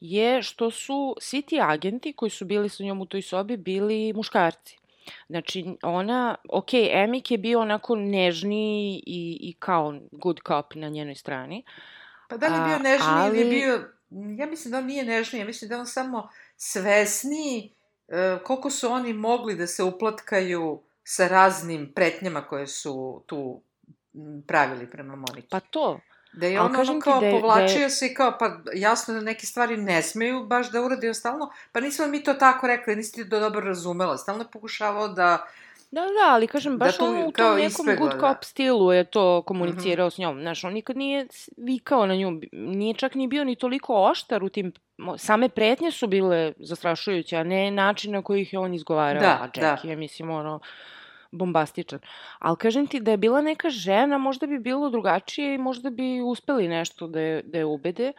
[0.00, 4.12] je što su svi ti agenti koji su bili sa njom u toj sobi bili
[4.12, 4.78] muškarci.
[5.28, 11.14] Znači, ona, ok, Emik je bio onako nežniji i, i kao good cop na njenoj
[11.14, 11.64] strani.
[12.28, 13.40] Pa da li je bio nežniji ali...
[13.40, 13.92] ili bio...
[14.10, 17.74] Ja mislim da on nije nežniji, ja mislim da on samo svesniji
[18.08, 22.94] e, koliko su oni mogli da se uplatkaju sa raznim pretnjama koje su
[23.26, 23.62] tu
[24.46, 25.48] pravili prema Moniki.
[25.48, 26.00] Pa to,
[26.32, 29.14] Da je on ono kao da je- da je- povlačio se i kao, pa jasno
[29.14, 32.96] da neke stvari ne smeju baš da uradi stalno, pa nismo mi to tako rekli,
[32.96, 35.46] nisi ti to dobro razumela, stalno je pokušavao da,
[35.90, 38.20] Da, da, ali kažem, Da baš tu ono u tom nekom ispegla, good da.
[38.20, 40.14] cop stilu je to komunicirao mm -hmm.
[40.14, 40.40] s njom.
[40.40, 41.26] Znaš, on nikad nije
[41.56, 44.72] vikao na nju, nije čak ni bio ni toliko oštar u tim,
[45.16, 49.20] same pretnje su bile zastrašujuće, a ne način na koji ih je on izgovarao.
[49.20, 49.90] Da, a Jack da.
[49.90, 50.60] je, mislim, ono,
[51.30, 51.98] bombastičan.
[52.38, 56.20] Ali kažem ti da je bila neka žena, možda bi bilo drugačije i možda bi
[56.20, 58.12] uspeli nešto da je, da je ubede.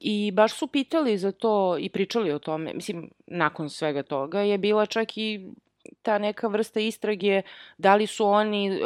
[0.00, 2.74] I baš su pitali za to i pričali o tome.
[2.74, 5.50] Mislim, nakon svega toga je bila čak i
[6.02, 7.42] ta neka vrsta istrage
[7.78, 8.78] da li su oni uh,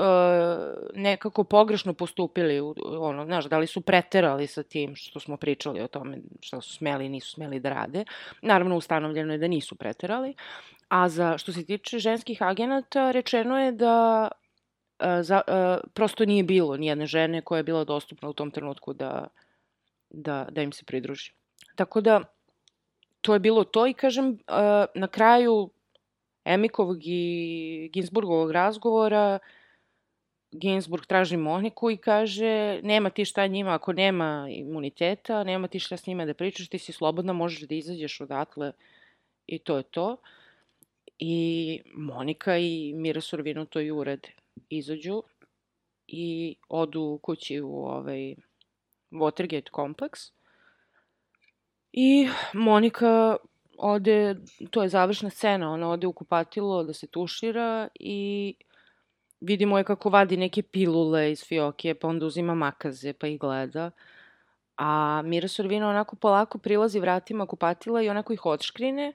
[0.95, 2.61] nekako pogrešno postupili,
[2.99, 6.74] ono, znaš, da li su preterali sa tim što smo pričali o tome što su
[6.74, 8.05] smeli i nisu smeli da rade.
[8.43, 10.34] Naravno, ustanovljeno je da nisu preterali.
[10.88, 16.43] A za, što se tiče ženskih agenata, rečeno je da uh, za, uh, prosto nije
[16.43, 19.26] bilo nijedne žene koja je bila dostupna u tom trenutku da,
[20.11, 21.32] da, da im se pridruži.
[21.76, 22.20] Tako da,
[23.20, 24.38] to je bilo to i kažem,
[24.95, 25.70] na kraju
[26.45, 29.38] Emikovog i Ginsburgovog razgovora
[30.53, 35.97] Ginsburg traži Moniku i kaže nema ti šta njima ako nema imuniteta, nema ti šta
[35.97, 38.72] s njima da pričaš, ti si slobodna, možeš da izađeš odatle
[39.47, 40.16] i to je to.
[41.18, 44.28] I Monika i Mira Sorvino to i urade.
[44.68, 45.22] Izađu
[46.07, 48.34] i odu kući u ovaj
[49.11, 50.20] Watergate kompleks.
[51.93, 53.36] I Monika
[53.79, 54.37] ode,
[54.70, 58.55] to je završna scena, ona ode u kupatilo da se tušira i
[59.41, 63.91] vidimo je kako vadi neke pilule iz fioke, pa onda uzima makaze pa ih gleda.
[64.77, 69.12] A Mira Sorvino onako polako prilazi vratima kupatila i onako ih odškrine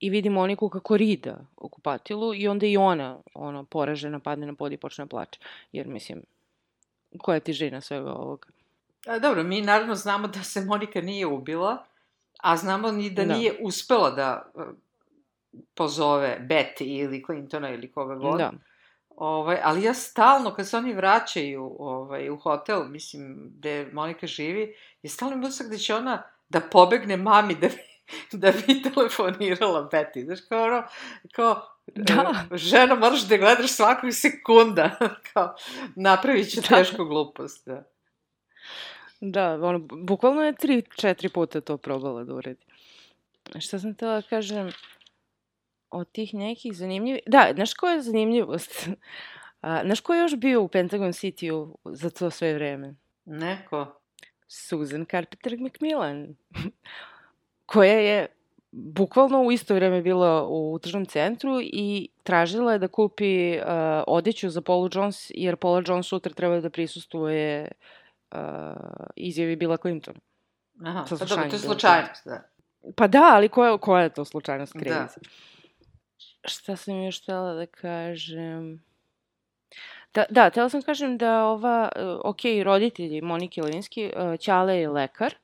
[0.00, 4.54] i vidi Moniku kako rida u kupatilu i onda i ona ono, poražena padne na
[4.54, 5.40] pod i počne da plače.
[5.72, 6.22] Jer mislim,
[7.18, 8.48] koja je tižina svega ovoga?
[9.06, 11.84] A, dobro, mi naravno znamo da se Monika nije ubila,
[12.38, 13.34] a znamo ni da, Da.
[13.34, 14.60] nije uspela da e,
[15.74, 18.38] pozove Betty ili Clintona ili koga god.
[18.38, 18.52] Da.
[19.10, 24.74] Ovaj, ali ja stalno, kad se oni vraćaju ovaj, u hotel, mislim, gde Monika živi,
[25.02, 27.74] je stalno im utisak da će ona da pobegne mami da bi,
[28.38, 30.24] da bi telefonirala Betty.
[30.24, 30.82] Znaš, kao ono,
[31.32, 31.62] kao,
[31.94, 32.46] Da.
[32.52, 34.90] e, žena, moraš da gledaš svakog sekunda,
[35.32, 35.54] kao,
[35.96, 36.76] napravit ću Da.
[36.76, 37.84] tešku glupost, da.
[39.20, 42.64] Da, ono, bukvalno je tri, četiri puta to probala da uredi.
[43.58, 44.70] Šta sam htela da kažem
[45.90, 47.22] od tih nekih zanimljivih...
[47.26, 48.88] Da, znaš koja je zanimljivost?
[49.60, 52.94] A, znaš ko je još bio u Pentagon City-u za to sve vreme?
[53.24, 54.00] Neko.
[54.46, 56.36] Susan Carpenter McMillan,
[57.72, 58.26] koja je
[58.70, 63.64] bukvalno u isto vreme bila u tržnom centru i tražila je da kupi uh,
[64.06, 67.97] odeću za Paula Jones, jer Paula Jones sutra treba da prisustuje uh,
[69.16, 70.18] izjavi Bila Clintona.
[70.84, 72.42] Aha, pa dobro, to je bilo slučajnost, da.
[72.96, 74.80] Pa da, ali koja, koja je to slučajnost Da.
[74.80, 75.20] krivica?
[76.44, 78.82] Šta sam još htjela da kažem?
[80.14, 84.88] Da, da, htjela sam kažem da ova, uh, ok, roditelji Monike Levinski, uh, Ćale je
[84.88, 85.34] lekar,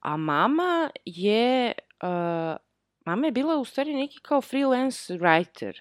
[0.00, 1.72] a mama je,
[2.02, 2.56] uh,
[3.04, 5.80] mama je bila u stvari neki kao freelance writer.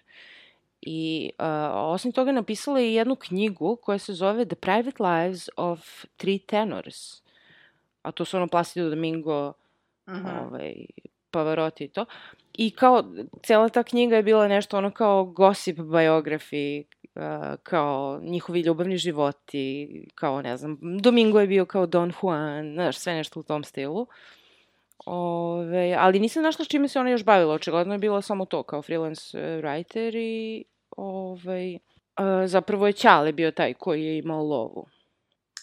[0.82, 6.06] I uh, osim toga napisala je jednu knjigu koja se zove The Private Lives of
[6.18, 7.22] Three Tenors.
[8.02, 9.54] A to su ono Placido Domingo,
[10.08, 10.28] Mhm.
[10.48, 10.76] ovaj,
[11.32, 12.06] Pavarotti i to.
[12.54, 13.04] I kao,
[13.44, 16.84] cela ta knjiga je bila nešto ono kao gossip biography,
[17.16, 17.22] uh,
[17.64, 23.14] kao njihovi ljubavni životi, kao ne znam, Domingo je bio kao Don Juan, znaš, sve
[23.14, 24.08] nešto u tom stilu.
[25.06, 27.54] Ove, ali nisam našla s čime se ona još bavila.
[27.54, 30.64] Očigledno je bila samo to, kao freelance e, writer i
[30.98, 31.80] ovaj, e,
[32.46, 34.88] zapravo je Ćale bio taj koji je imao lovu.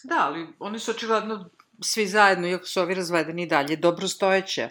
[0.03, 1.49] Da, ali oni su očigledno
[1.81, 4.69] svi zajedno, iako su ovi razvedeni i dalje, dobrostojeća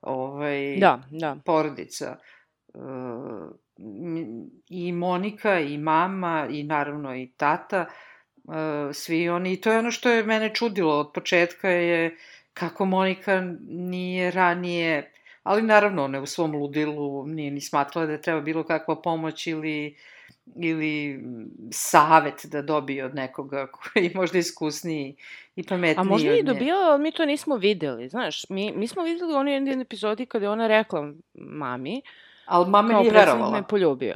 [0.00, 1.36] ovaj, Da, da.
[1.44, 2.16] porodica.
[2.74, 2.78] E,
[4.68, 9.90] I Monika, i mama, i naravno i tata, e, svi oni, i to je ono
[9.90, 12.16] što je mene čudilo od početka je
[12.58, 18.20] kako Monika nije ranije, ali naravno ona je u svom ludilu nije ni smatrala da
[18.20, 19.96] treba bilo kakva pomoć ili
[20.56, 21.24] ili
[21.70, 25.16] savet da dobije od nekoga koji je možda iskusniji
[25.56, 28.48] i pametniji A možda i dobila, ali mi to nismo videli, znaš.
[28.48, 32.02] Mi, mi smo videli u onoj jednoj epizodi kada je ona rekla mami,
[32.46, 33.56] Ali mama kao nije me verovala.
[33.56, 34.14] je poljubio.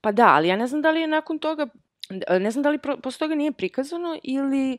[0.00, 1.66] Pa da, ali ja ne znam da li je nakon toga,
[2.40, 4.78] ne znam da li posle toga nije prikazano ili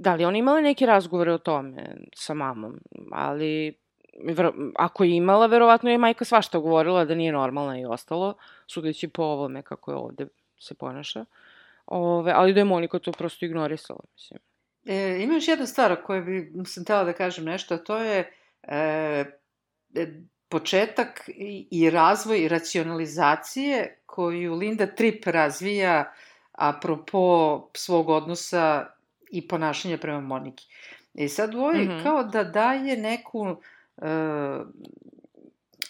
[0.00, 2.80] da li ona imala neke razgovore o tome sa mamom,
[3.12, 3.78] ali
[4.76, 8.34] ako je imala, verovatno je majka svašta govorila da nije normalna i ostalo,
[8.66, 10.26] sudeći po ovome kako je ovde
[10.58, 11.24] se ponaša.
[11.86, 14.40] Ove, ali da je Monika to prosto ignorisala, mislim.
[14.86, 17.98] E, ima još jedna stvar o kojoj bi sam tela da kažem nešto, a to
[17.98, 18.32] je
[18.62, 18.76] e,
[19.94, 20.06] e,
[20.48, 21.30] početak
[21.70, 26.12] i razvoj racionalizacije koju Linda Tripp razvija
[26.52, 28.86] apropo svog odnosa
[29.30, 30.66] i ponašanja prema Moniki.
[31.14, 31.88] I sad u ovoj mm.
[31.88, 32.02] -hmm.
[32.02, 33.56] kao da daje neku
[33.96, 34.06] e,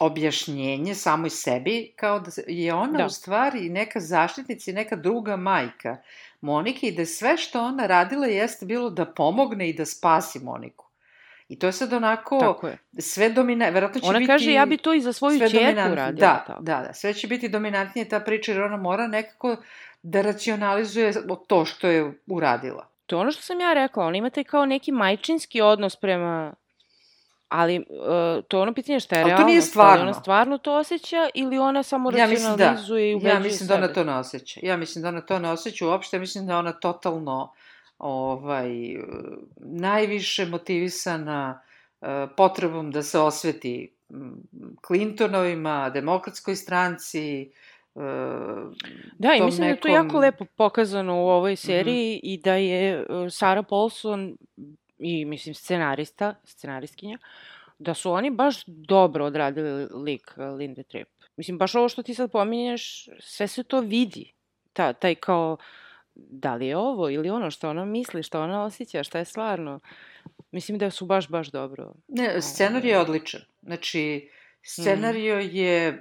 [0.00, 3.06] objašnjenje samoj sebi, kao da je ona Da.
[3.06, 5.96] u stvari neka zaštitnica i neka druga majka
[6.40, 10.86] Monike i da sve što ona radila jeste bilo da pomogne i da spasi Moniku.
[11.48, 12.78] I to je sad onako Tako je.
[12.98, 14.26] sve domina, verovatno će Ona biti...
[14.26, 16.10] kaže, ja bi to i za svoju čerku uradila.
[16.10, 16.62] Da, tako.
[16.62, 19.56] da, da, sve će biti dominantnije ta priča jer ona mora nekako
[20.02, 21.12] da racionalizuje
[21.46, 22.89] to što je uradila.
[23.10, 26.54] To je ono što sam ja rekla, ona ima taj kao neki majčinski odnos prema...
[27.48, 27.84] Ali uh,
[28.48, 29.46] to je ono pitanje šta je Ali to realno.
[29.46, 30.02] nije Da stvarno.
[30.02, 32.32] ona stvarno to osjeća ili ona samo Ja da.
[32.32, 33.84] racionalizuje i ubeđuje Ja mislim da sebe?
[33.84, 34.60] ona to ne osjeća.
[34.62, 36.16] Ja mislim da ona to ne osjeća uopšte.
[36.16, 37.52] Ja mislim da ona totalno
[37.98, 38.70] ovaj,
[39.56, 41.62] najviše motivisana
[42.00, 42.06] eh,
[42.36, 43.94] potrebom da se osveti
[44.86, 47.50] Clintonovima, demokratskoj stranci, eh,
[49.14, 51.22] Da, i mislim da je to nekom- jako lepo pokazano u Mhm.
[51.26, 54.36] ovoj seriji i da je uh, Sarah Paulson
[54.98, 57.18] i, mislim, scenarista, scenaristkinja,
[57.78, 61.10] da su oni baš dobro odradili lik uh, Linde Tripp.
[61.36, 64.32] Mislim, baš ovo što ti sad pominješ, sve se to vidi.
[64.72, 65.56] Ta, taj kao,
[66.14, 69.80] da li je ovo ili ono što ona misli, što ona osjeća, šta je stvarno.
[70.50, 71.92] Mislim da su baš, baš dobro.
[72.08, 73.40] Ne, scenarij je odličan.
[73.62, 74.30] Znači,
[74.62, 75.94] scenario je e,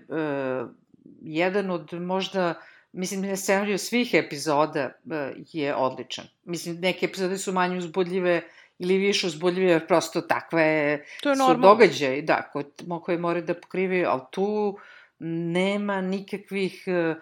[1.22, 2.54] jedan od možda,
[2.92, 6.26] mislim, ne scenario svih epizoda e, je odličan.
[6.44, 8.42] Mislim, neke epizode su manje uzbudljive
[8.80, 12.66] ili više uzbudljive, jer prosto takve je, To je su događaji, da, koje,
[13.04, 14.78] koje moraju da pokrivaju, ali tu
[15.20, 17.16] nema nikakvih e,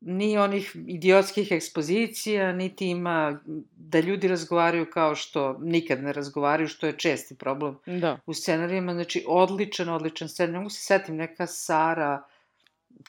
[0.00, 3.40] ni onih idiotskih ekspozicija, niti ima
[3.76, 8.18] da ljudi razgovaraju kao što nikad ne razgovaraju, što je česti problem Da.
[8.26, 10.52] u scenarijima, znači odličan, odličan scenarij.
[10.52, 12.22] Ne mogu se setim, neka Sara,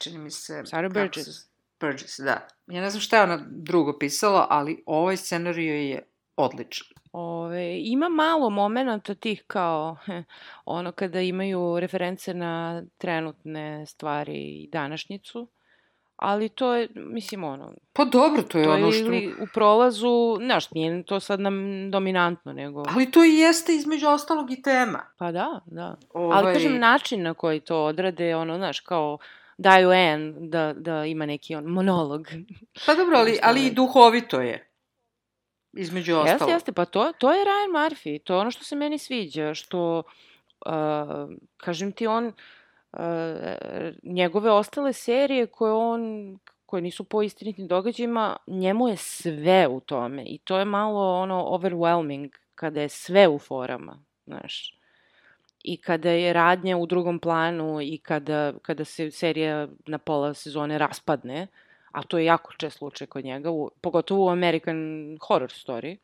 [0.00, 0.62] čini mi se...
[0.64, 1.26] Sarah Burgess.
[1.26, 1.48] se-
[1.80, 2.48] Burgess, da.
[2.66, 6.86] Ja ne znam šta je ona drugo pisala, ali ovaj scenarij je odličan.
[7.12, 9.96] Ove, ima malo momenata tih kao
[10.64, 15.48] ono kada imaju reference na trenutne stvari i današnjicu,
[16.16, 19.04] ali to je, mislim, ono, Pa dobro, to je to ono što...
[19.04, 21.54] ili u prolazu, znaš, nije to sad nam
[21.90, 25.06] dominantno, nego, Ali to i jeste između ostalog i tema.
[25.18, 25.96] pa da, da.
[26.14, 26.38] Ovaj...
[26.38, 29.18] Ali kažem, način na koji to odrade, ono, znaš, kao
[29.62, 32.26] daju N da, da ima neki on monolog.
[32.86, 33.70] Pa dobro, ali, ali i je?
[33.70, 34.68] duhovito je.
[35.72, 36.40] Između ostalog.
[36.40, 39.54] Jeste, jeste, pa to, to je Ryan Murphy, to je ono što se meni sviđa,
[39.54, 40.02] što,
[40.66, 40.72] uh,
[41.56, 42.32] kažem ti, on, uh,
[44.02, 50.24] njegove ostale serije koje on, koje nisu po istinitim događajima, njemu je sve u tome
[50.26, 54.81] i to je malo ono overwhelming kada je sve u forama, znaš.
[55.64, 60.78] I kada je radnja u drugom planu i kada, kada se serija na pola sezone
[60.78, 61.46] raspadne,
[61.92, 64.76] a to je jako čest slučaj kod njega, u, pogotovo u American
[65.26, 65.96] Horror Story.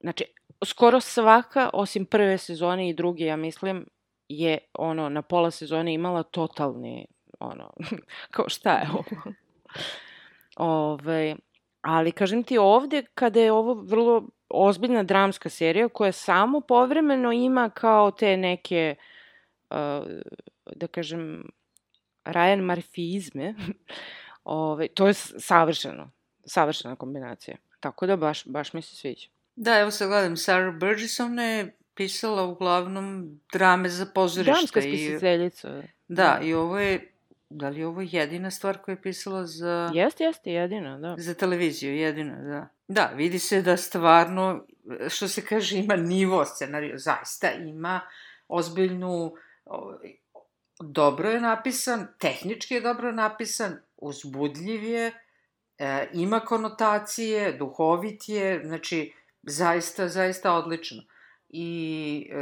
[0.00, 0.24] Znači,
[0.64, 3.86] skoro svaka, osim prve sezone i druge, ja mislim,
[4.28, 7.06] je ono, na pola sezone imala totalni,
[7.40, 7.70] ono,
[8.34, 9.32] kao šta je ovo?
[10.92, 11.36] Ove,
[11.80, 17.70] ali kažem ti ovde, kada je ovo vrlo ozbiljna dramska serija koja samo povremeno ima
[17.70, 18.94] kao te neke,
[19.70, 19.76] uh,
[20.76, 21.44] da kažem,
[22.24, 23.54] Ryan Murphyizme,
[24.44, 26.10] Ove, to je savršeno,
[26.44, 27.56] savršena kombinacija.
[27.80, 29.28] Tako da baš, baš mi se sviđa.
[29.56, 34.52] Da, evo sad gledam, Sarah Burgess, ona je pisala uglavnom drame za pozorište.
[34.52, 35.82] Dramska i- spisateljica.
[36.08, 37.12] Da, i ovo je,
[37.50, 41.14] da li je ovo jedina stvar koju je pisala za, Jeste, jeste, jedina, da.
[41.18, 42.68] za televiziju, jedina, da.
[42.88, 44.66] Da, vidi se da stvarno,
[45.08, 48.00] što se kaže, ima nivo scenariju, zaista ima
[48.48, 49.34] ozbiljnu,
[50.80, 55.12] dobro je napisan, tehnički je dobro napisan, uzbudljiv je,
[55.78, 61.02] e, ima konotacije, duhovit je, znači, zaista, zaista odlično.
[61.48, 62.36] I e,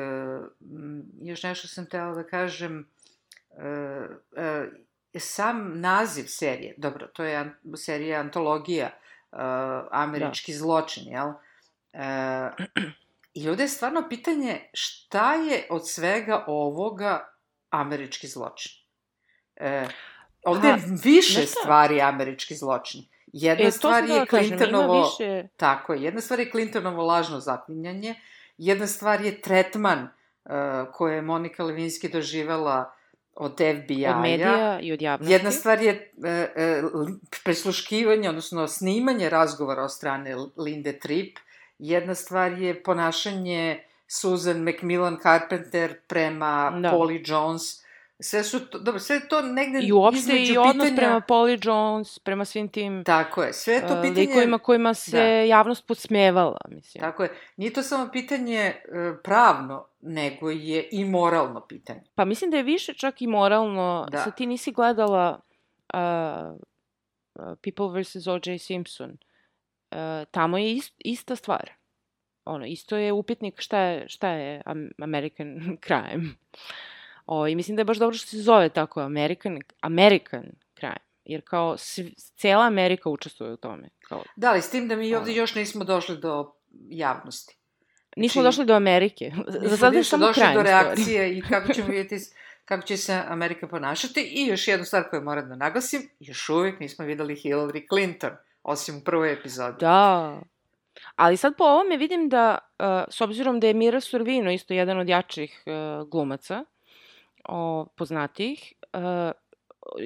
[1.22, 2.88] još nešto sam tela da kažem,
[3.50, 3.64] e,
[4.36, 4.66] e,
[5.20, 8.90] sam naziv serije, dobro, to je an, serija antologija,
[9.32, 9.38] uh,
[9.90, 10.58] američki da.
[10.58, 11.32] zločin, jel?
[11.92, 12.50] E,
[13.34, 17.34] I ovde je stvarno pitanje šta je od svega ovoga
[17.70, 18.72] američki zločin?
[19.56, 19.88] E,
[20.44, 21.60] ovde je više znaš šta?
[21.60, 23.00] stvari američki zločin.
[23.26, 25.02] Jedna E, stvar je da kažem, Clintonovo...
[25.02, 25.48] više...
[25.56, 28.14] Tako je, jedna stvar je Clintonovo lažno zaklinjanje,
[28.58, 30.52] jedna stvar je tretman uh,
[30.92, 32.93] koje je Monika Levinski doživela
[33.36, 34.16] od FBI-a.
[34.16, 35.32] Od medija i od javnosti.
[35.32, 36.82] Jedna stvar je e, e,
[37.44, 41.38] presluškivanje, odnosno snimanje razgovora od strane Linde Tripp.
[41.78, 46.80] Jedna stvar je ponašanje Susan Macmillan Carpenter prema Da.
[46.80, 46.96] da.
[46.96, 47.83] Polly Jones.
[48.24, 50.96] Sve su to, dobro, sve to negde I uopšte i odnos pitanja...
[50.96, 54.26] prema Polly Jones, prema svim tim Tako je, sve to uh, pitanje...
[54.26, 55.24] likovima kojima se Da.
[55.24, 57.02] javnost podsmevala, mislim.
[57.02, 57.38] Tako je.
[57.56, 58.74] Nije to samo pitanje e,
[59.24, 62.02] pravno, nego je i moralno pitanje.
[62.14, 64.06] Pa mislim da je više čak i moralno.
[64.10, 64.18] Da.
[64.18, 65.40] Sad ti nisi gledala
[65.94, 66.58] uh,
[67.62, 68.26] People vs.
[68.26, 68.58] O.J.
[68.58, 69.10] Simpson.
[69.10, 69.98] Uh,
[70.30, 71.70] tamo je ist, ista stvar.
[72.44, 76.34] Ono, isto je upitnik šta je, šta je Am- American crime.
[77.26, 80.44] O, I mislim da je baš dobro što se zove tako American, American
[80.78, 80.96] crime.
[81.24, 82.02] Jer kao sv,
[82.36, 83.88] cela Amerika učestvuje u tome.
[84.08, 85.40] Kao, Da, ali s tim da mi ovde Ono.
[85.40, 86.52] još nismo došli do
[86.88, 87.56] javnosti.
[88.16, 89.32] nismo Znači, došli do Amerike.
[89.70, 90.64] Za sada je nismo samo došli do story.
[90.64, 92.16] reakcije i kako ćemo vidjeti
[92.64, 94.20] kako će se Amerika ponašati.
[94.20, 98.30] I još jednu stvar koju moram da naglasim, još uvijek nismo videli Hillary Clinton,
[98.62, 99.76] osim u prvoj epizodi.
[99.80, 100.40] Da.
[101.16, 104.98] Ali sad po ovome vidim da, uh, s obzirom da je Mira Sorvino isto jedan
[104.98, 106.64] od jačih uh, glumaca,
[107.48, 109.00] o, poznatijih, uh,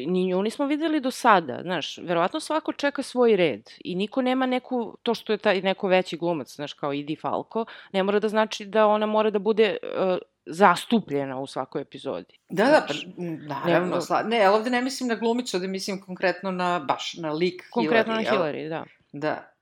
[0.06, 4.46] ni nju nismo videli do sada, znaš, verovatno svako čeka svoj red i niko nema
[4.46, 8.28] neku, to što je taj neko veći glumac, znaš, kao Idi Falko, ne mora da
[8.28, 12.38] znači da ona mora da bude uh, zastupljena u svakoj epizodi.
[12.48, 13.94] Da, da, pa, Znaš, m, naravno.
[13.94, 14.22] ne- sla...
[14.22, 18.14] Ne, ali ovde ne mislim na glumicu, ovde mislim konkretno na, baš, na lik Konkretno
[18.14, 18.24] Hillary.
[18.24, 18.30] na?
[18.38, 18.84] Hillary, da.
[19.12, 19.52] Da.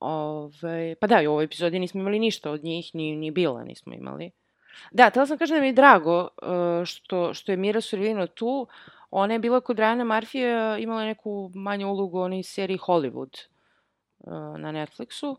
[0.00, 3.64] Ove, pa da, i u ovoj epizodi nismo imali ništa od njih, ni, ni bila
[3.64, 4.30] nismo imali.
[4.90, 8.66] Da, tela sam kažem da mi je drago uh, što, što je Mira Sorvino tu.
[9.10, 13.46] Ona je bila kod Rajana Marfija, imala neku manju ulogu u onoj seriji Hollywood
[14.18, 15.36] uh, na Netflixu.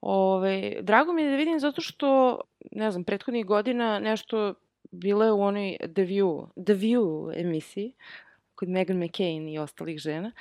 [0.00, 2.40] Ove, drago mi je da vidim zato što,
[2.72, 4.54] ne znam, prethodnih godina nešto
[4.90, 7.94] bila je u onoj The View, The View emisiji
[8.54, 10.32] kod Meghan McCain i ostalih žena.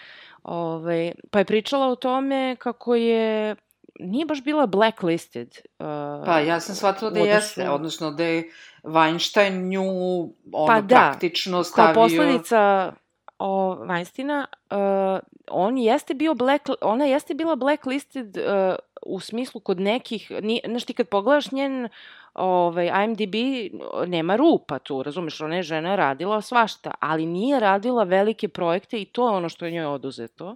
[0.43, 3.55] Ove, pa je pričala o tome kako je
[3.99, 5.57] nije baš bila blacklisted.
[5.79, 5.85] Uh,
[6.25, 8.51] Pa ja sam shvatila da jeste, odnosno da je
[8.83, 9.83] Weinstein nju
[10.51, 11.93] ono Pa da, praktično kao stavio...
[11.93, 12.93] posledica
[13.39, 19.79] o Weinsteina, uh, on jeste bio black, ona jeste bila blacklisted uh, u smislu kod
[19.79, 21.89] nekih, ni, znaš ti kad pogledaš njen
[22.33, 23.35] ovaj, IMDb,
[24.07, 29.05] nema rupa tu, razumeš, ona je žena radila svašta, ali nije radila velike projekte i
[29.05, 30.55] to je ono što je njoj oduzeto.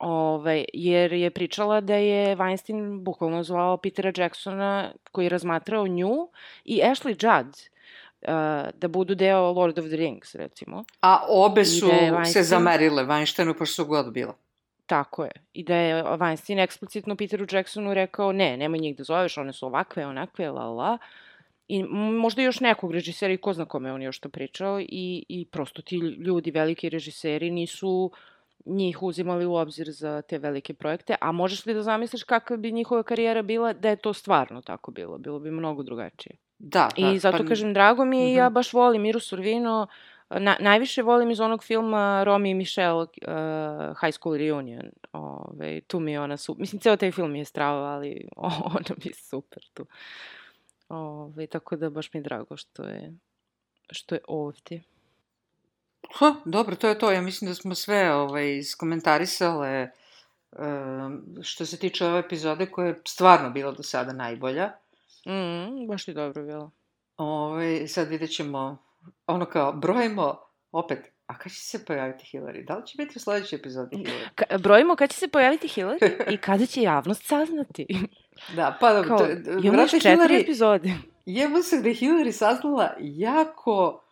[0.00, 6.28] Ove, jer je pričala da je Weinstein bukvalno zvao Petera Jacksona koji je razmatrao nju
[6.64, 8.28] i Ashley Judd uh,
[8.80, 10.84] da budu deo Lord of the Rings, recimo.
[11.00, 14.34] A obe su da je se Weinstein- zamerile Weinsteinu pošto su god bila.
[14.86, 15.30] Tako je.
[15.52, 19.66] I da je Weinstein eksplicitno Peteru Jacksonu rekao, ne, nemoj njih da zoveš, one su
[19.66, 20.98] ovakve, onakve, la la.
[21.68, 21.82] I
[22.22, 25.82] možda još nekog režisera i ko zna kome on još to pričao i, i prosto
[25.82, 28.10] ti ljudi, veliki režiseri, nisu
[28.66, 32.72] njih uzimali u obzir za te velike projekte, a možeš li da zamisliš kakva bi
[32.72, 35.18] njihova karijera bila da je to stvarno tako bilo?
[35.18, 36.36] Bilo bi mnogo drugačije.
[36.58, 37.10] Da, da.
[37.10, 38.54] I zato pa, kažem, drago mi je i ja Mhm.
[38.54, 39.86] baš volim Miru Sorvino,
[40.30, 43.06] na, najviše volim iz onog filma Romy i Michelle uh,
[44.00, 44.90] High School Reunion.
[45.12, 46.60] Ove, tu mi je ona super.
[46.60, 48.28] Mislim, ceo taj film je strava, ali
[48.76, 49.86] ona mi je super tu.
[50.88, 53.14] Ove, tako da baš mi je drago što je,
[53.90, 54.82] što je ovdje.
[56.14, 57.10] Ha, dobro, to je to.
[57.10, 59.90] Ja mislim da smo sve ovaj, iskomentarisale
[61.42, 64.72] što se tiče ove epizode koja je stvarno bila do sada najbolja.
[65.26, 66.70] Mm, baš je dobro bilo.
[67.16, 68.78] Ovaj, sad vidjet ćemo,
[69.26, 70.38] ono kao, brojimo
[70.72, 72.66] opet, a kada će se pojaviti Hillary?
[72.66, 74.28] Da li će biti u sledećoj epizodi Hillary?
[74.34, 77.86] Ka, brojimo kad će se pojaviti Hillary i kada će javnost saznati.
[78.56, 80.92] Da, pa dobro, Kao, to- imamo još četiri Hillary- epizode.
[81.26, 84.02] Jebo se da je Hillary saznala jako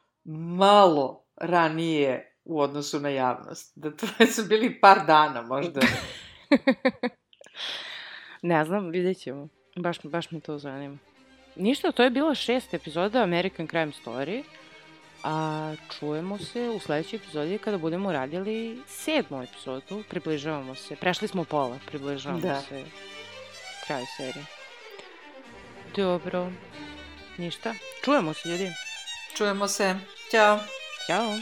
[0.56, 3.72] malo ranije u odnosu na javnost.
[3.76, 5.80] Da to su bili par dana možda.
[8.42, 9.48] Ne znam, vidjet ćemo.
[9.76, 10.98] Baš, baš me to zanima.
[11.56, 14.42] Ništa, to je bila šest epizoda American Crime Story.
[15.24, 20.04] A čujemo se u sledećoj epizodi kada budemo radili sedmu epizodu.
[20.08, 20.96] Približavamo se.
[20.96, 22.60] Prešli smo pola, približavamo Da.
[22.60, 22.84] se
[23.86, 24.44] kraju serije.
[25.96, 26.50] Dobro.
[27.38, 27.74] Ništa.
[28.04, 28.70] Čujemo se, ljudi.
[29.36, 29.94] Čujemo se.
[30.30, 30.58] Ćao.
[31.08, 31.32] Ćao.